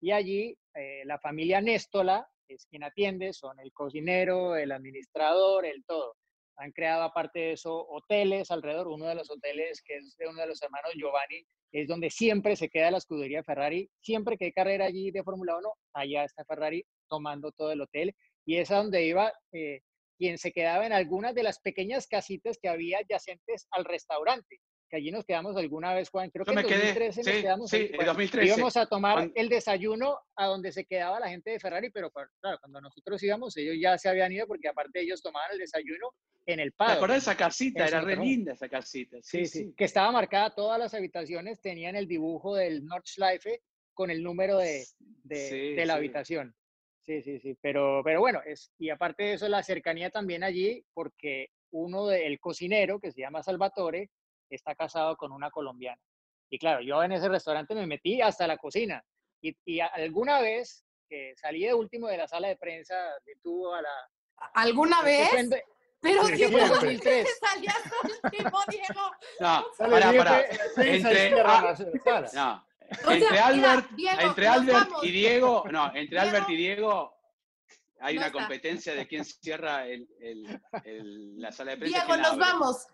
[0.00, 5.84] Y allí eh, la familia Néstola es quien atiende, son el cocinero, el administrador, el
[5.84, 6.14] todo.
[6.58, 10.40] Han creado aparte de eso hoteles alrededor, uno de los hoteles que es de uno
[10.40, 14.52] de los hermanos Giovanni, es donde siempre se queda la escudería Ferrari, siempre que hay
[14.52, 18.14] carrera allí de Fórmula 1, allá está Ferrari tomando todo el hotel
[18.46, 19.80] y es a donde iba eh,
[20.16, 24.58] quien se quedaba en algunas de las pequeñas casitas que había adyacentes al restaurante.
[24.88, 26.30] Que allí nos quedamos alguna vez, Juan.
[26.30, 27.70] Creo Yo que en quedé, 2013 nos sí, quedamos.
[27.70, 28.46] sí, en bueno, 2013.
[28.48, 32.10] Íbamos a tomar Cuando- el desayuno a donde se quedaba la gente de Ferrari, pero
[32.10, 36.12] claro, cuando nosotros íbamos, ellos ya se habían ido porque aparte ellos tomaban el desayuno
[36.46, 36.96] en el ¿Te paddock.
[36.98, 37.86] acordás de esa casita?
[37.88, 39.16] Era re linda esa casita.
[39.22, 44.22] Sí, sí, que estaba marcada, todas las habitaciones tenían el dibujo del Nordschleife con el
[44.22, 44.84] número de,
[45.24, 45.98] de, Sí, de la sí.
[45.98, 46.54] habitación.
[47.02, 50.84] Sí, sí, sí, pero, pero bueno, es, y aparte de eso, la cercanía también allí,
[50.92, 54.10] porque uno del cocinero, que se llama Salvatore,
[54.54, 56.00] está casado con una colombiana.
[56.48, 59.04] Y claro, yo en ese restaurante me metí hasta la cocina.
[59.42, 62.94] Y, y alguna vez que salí de último de la sala de prensa,
[63.24, 63.90] de tú a la...
[64.54, 65.28] ¿Alguna vez?
[66.00, 67.38] Pero fue fue 2003.
[67.40, 67.82] salías
[68.22, 69.10] último, Diego.
[69.40, 69.66] No,
[70.12, 70.24] Diego,
[70.74, 71.30] prensa y Entre-.
[72.34, 72.66] No,
[73.06, 76.56] O entre sea, mira, Albert, Diego, entre nos Albert y Diego, no, entre Albert y
[76.56, 77.16] Diego, Diego
[78.00, 78.38] hay no una está.
[78.38, 81.98] competencia de quién cierra el, el- el- la sala de prensa.
[81.98, 82.40] Diego, nos abre.
[82.40, 82.86] vamos.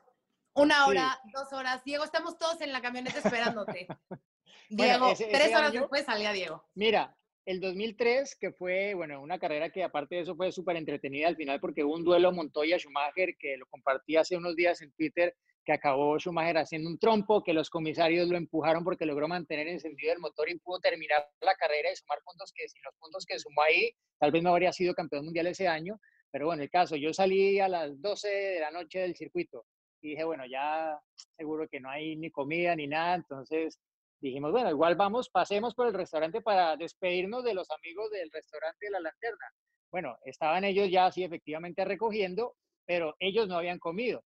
[0.54, 0.90] Una Sí.
[0.90, 1.82] hora, dos horas.
[1.84, 3.86] Diego, estamos todos en la camioneta esperándote.
[4.68, 6.64] Diego, ese- ese tres horas año- después salía Diego.
[6.74, 7.16] Mira,
[7.46, 11.36] el 2003, que fue, bueno, una carrera que aparte de eso fue súper entretenida al
[11.36, 15.34] final porque hubo un duelo Montoya-Schumacher que lo compartí hace unos días en Twitter,
[15.64, 20.12] que acabó Schumacher haciendo un trompo, que los comisarios lo empujaron porque logró mantener encendido
[20.12, 23.38] el motor y pudo terminar la carrera y sumar puntos que sin los puntos que
[23.38, 25.98] sumó ahí, tal vez no habría sido campeón mundial ese año,
[26.30, 29.66] pero bueno, el caso, yo salí a las 12 de la noche del circuito
[30.02, 31.00] y dije, bueno, ya
[31.36, 33.78] seguro que no hay ni comida ni nada, entonces
[34.20, 38.86] dijimos, bueno, igual vamos, pasemos por el restaurante para despedirnos de los amigos del restaurante
[38.86, 39.46] de la lanterna.
[39.90, 42.56] Bueno, estaban ellos ya así efectivamente recogiendo,
[42.86, 44.24] pero ellos no habían comido.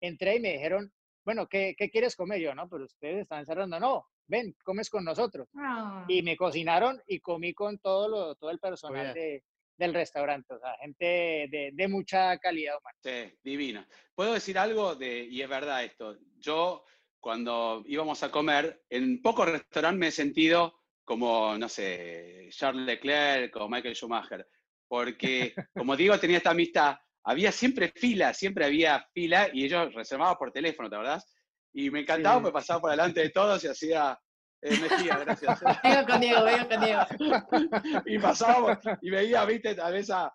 [0.00, 0.92] Entré y me dijeron,
[1.24, 2.40] bueno, ¿qué, qué quieres comer?
[2.40, 3.78] Yo, no, pero ustedes están cerrando.
[3.78, 5.48] No, ven, comes con nosotros.
[5.56, 6.04] Ah.
[6.08, 9.44] Y me cocinaron y comí con todo, lo, todo el personal de,
[9.80, 11.04] del restaurante, o sea, gente
[11.50, 12.96] de, de mucha calidad humana.
[13.02, 13.84] Sí, divino.
[14.14, 14.94] ¿Puedo decir algo?
[14.94, 16.16] De, y es verdad esto.
[16.38, 16.84] Yo,
[17.18, 23.56] cuando íbamos a comer, en pocos restaurantes me he sentido como, no sé, Charles Leclerc
[23.56, 24.46] o Michael Schumacher.
[24.86, 26.96] Porque, como digo, tenía esta amistad.
[27.24, 31.34] Había siempre fila, siempre había fila y ellos reservaban por teléfono, ¿te acordás?
[31.72, 32.44] Y me encantaba, Sí.
[32.44, 34.18] me pasaba por delante de todos y hacía,
[34.62, 35.60] eh, Mejía, gracias.
[35.82, 38.02] Vengo con Diego, vengo con Diego.
[38.06, 40.26] y pasábamos y veía, viste, tal vez a,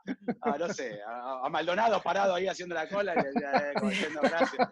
[0.41, 3.91] a, no sé, a, a Maldonado parado ahí haciendo la cola y decía, eh, como
[3.91, 4.69] diciendo gracias.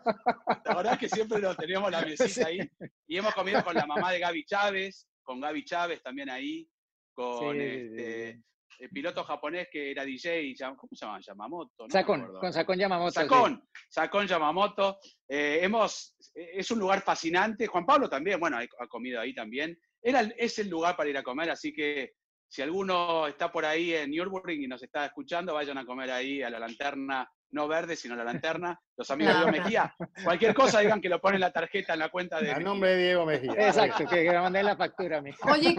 [0.66, 2.60] La verdad es que siempre nos teníamos la mesita ahí
[3.08, 6.68] y hemos comido con la mamá de Gaby Chávez, con Gaby Chávez también ahí,
[7.14, 8.42] con Sí, este.
[8.84, 11.20] El piloto japonés que era DJ, ¿cómo se llama?
[11.22, 11.88] Yamamoto.
[11.88, 13.12] No Sacón, con Sacón Yamamoto.
[13.12, 13.20] sí.
[13.22, 15.00] Sacón, Sacón Yamamoto.
[15.28, 17.68] Eh, hemos, es un lugar fascinante.
[17.68, 19.80] Juan Pablo también, bueno, ha comido ahí también.
[20.02, 22.16] Era, es el lugar para ir a comer, así que
[22.50, 26.44] si alguno está por ahí en Nürburgring y nos está escuchando, vayan a comer ahí
[26.44, 28.80] a la lanterna, no verde, sino la lanterna.
[28.98, 29.96] Los amigos de Diego Mejía.
[30.24, 32.52] Cualquier cosa digan que lo ponen la tarjeta en la cuenta de.
[32.52, 33.54] A nombre de Diego Mejía.
[33.54, 35.32] Exacto, que, mandé la factura a mí.
[35.52, 35.76] Oye,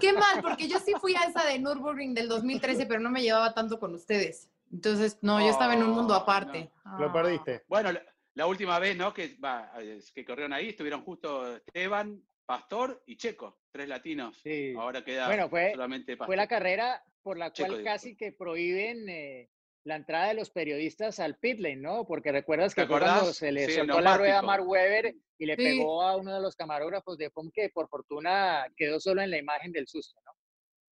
[0.00, 3.22] qué mal, porque yo sí fui a esa de Nürburgring del 2013, pero no me
[3.22, 4.50] llevaba tanto con ustedes.
[4.72, 6.70] Entonces, no, yo estaba en un mundo Oh, aparte.
[6.98, 7.12] Lo Ah.
[7.12, 7.64] perdiste.
[7.68, 8.02] Bueno, la,
[8.34, 9.12] la última vez, ¿no?
[9.12, 14.38] Que, va, es que corrieron ahí, estuvieron justo Esteban, Pastor y Checo, tres latinos.
[14.42, 14.74] Sí.
[14.78, 16.26] Ahora queda Bueno, fue, solamente Pastor.
[16.26, 19.50] fue la carrera por la Checo, cual digo, casi que prohíben eh,
[19.86, 22.04] la entrada de los periodistas al pit lane, ¿no?
[22.06, 24.42] Porque recuerdas que ¿Te fue cuando se le Sí, soltó la rueda a.
[24.42, 25.62] Mark Webber y le Sí.
[25.62, 29.38] pegó a uno de los camarógrafos de FOM que por fortuna quedó solo en la
[29.38, 30.32] imagen del susto, ¿no?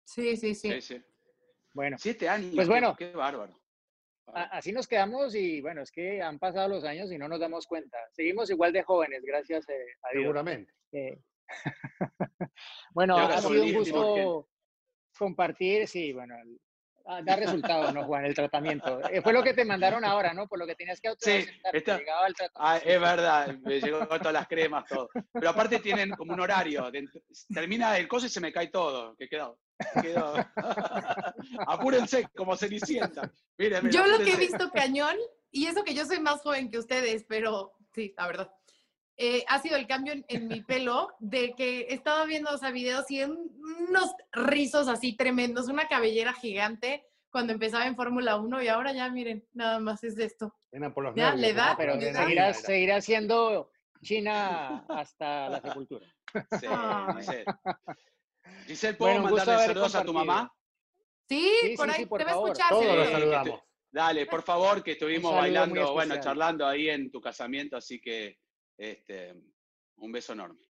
[0.05, 0.73] Sí, sí, sí.
[0.73, 1.01] Sí, sí.
[1.73, 2.53] Bueno, Siete años.
[2.53, 2.95] Pues bueno.
[2.95, 3.59] Qué, bárbaro.
[4.27, 7.65] así nos quedamos y bueno, es que han pasado los años y no nos damos
[7.65, 7.97] cuenta.
[8.11, 10.21] Seguimos igual de jóvenes, gracias eh, a Dios.
[10.21, 10.71] Seguramente.
[10.91, 11.19] Eh,
[12.93, 14.47] bueno, ha sido un gusto
[15.17, 16.35] compartir, sí, bueno,
[17.23, 18.25] da resultados, ¿no, Juan?
[18.25, 19.01] El tratamiento.
[19.09, 20.47] Eh, fue lo que te mandaron ahora, ¿no?
[20.47, 22.89] Por lo que tenías que autoaceptar, esta- llegaba el Ah, tratamiento.
[22.89, 25.09] es verdad, me llegó con todas las cremas, todo.
[25.33, 26.89] Pero aparte tienen como un horario.
[26.91, 27.07] de-
[27.53, 29.15] termina el coso y se me cae todo.
[29.17, 29.57] Que quedó.
[30.01, 30.33] quedó.
[31.67, 33.29] Apúrense, como cenicienta.
[33.57, 34.37] Miren, Yo lo que he apúrense.
[34.39, 35.15] visto cañón,
[35.51, 38.51] y eso que yo soy más joven que ustedes, pero sí, la verdad,
[39.17, 42.71] eh, ha sido el cambio en, en mi pelo, de que estaba viendo, o sea,
[42.71, 43.31] videos y en
[43.89, 49.09] unos rizos así tremendos, una cabellera gigante cuando empezaba en Fórmula 1 y ahora ya,
[49.09, 50.55] miren, nada más es esto.
[50.71, 51.77] Eran por los Ya, nervios, le da, ¿no?
[51.77, 53.71] Pero seguirás siendo
[54.03, 56.05] China hasta la sepultura.
[56.59, 56.67] Sí.
[57.17, 57.45] Giselle.
[58.67, 60.53] Giselle, ¿puedo Bueno, mandarle saludos a tu mamá?
[61.27, 62.69] Sí, Sí, por sí, ahí sí, por te va a escuchar.
[62.69, 63.61] Todos los saludamos.
[63.91, 68.39] Dale, por favor, que estuvimos bailando, bueno, charlando ahí en tu casamiento, así que
[68.77, 69.33] este,
[69.97, 70.61] un beso enorme.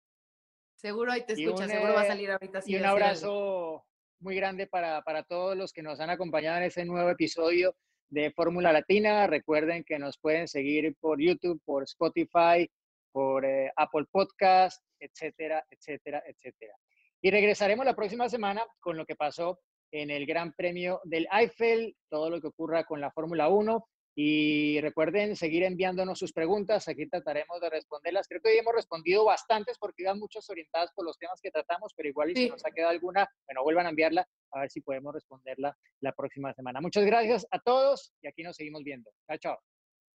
[0.76, 2.60] Seguro ahí te escucha, un, seguro va a eh, salir ahorita.
[2.66, 3.84] Y un abrazo
[4.20, 7.76] muy grande para, para todos los que nos han acompañado en este nuevo episodio
[8.08, 9.26] de Fórmula Latina.
[9.26, 12.68] Recuerden que nos pueden seguir por YouTube, por Spotify
[13.12, 16.74] por eh, Apple Podcast, etcétera, etcétera, etcétera.
[17.20, 19.60] Y regresaremos la próxima semana con lo que pasó
[19.92, 23.86] en el Gran Premio del Eiffel, todo lo que ocurra con la Fórmula 1.
[24.14, 28.28] Y recuerden seguir enviándonos sus preguntas, aquí trataremos de responderlas.
[28.28, 31.92] Creo que hoy hemos respondido bastantes porque iban muchas orientadas por los temas que tratamos,
[31.96, 34.82] pero igual y si nos ha quedado alguna, bueno, vuelvan a enviarla a ver si
[34.82, 36.80] podemos responderla la próxima semana.
[36.80, 39.10] Muchas gracias a todos y aquí nos seguimos viendo.
[39.26, 39.58] Chao, chao.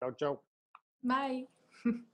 [0.00, 0.44] Chao, chao.
[1.02, 1.48] Bye.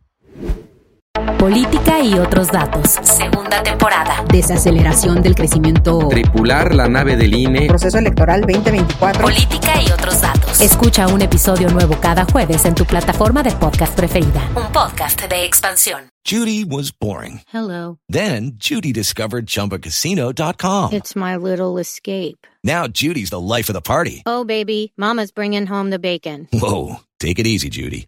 [1.37, 2.91] Política y otros datos.
[3.03, 4.23] Segunda temporada.
[4.31, 6.07] Desaceleración del crecimiento.
[6.09, 7.67] Tripular la nave del INE.
[7.67, 9.21] Proceso electoral 2024.
[9.21, 10.61] Política y otros datos.
[10.61, 14.41] Escucha un episodio nuevo cada jueves en tu plataforma de podcast preferida.
[14.55, 16.09] Un podcast de expansión.
[16.23, 17.41] Judy was boring.
[17.51, 17.97] Hello.
[18.07, 20.93] Then Judy discovered chumbacasino.com.
[20.93, 22.47] It's my little escape.
[22.63, 24.21] Now Judy's the life of the party.
[24.25, 26.47] Oh, baby, Mama's bringing home the bacon.
[26.53, 26.97] Whoa.
[27.19, 28.07] Take it easy, Judy.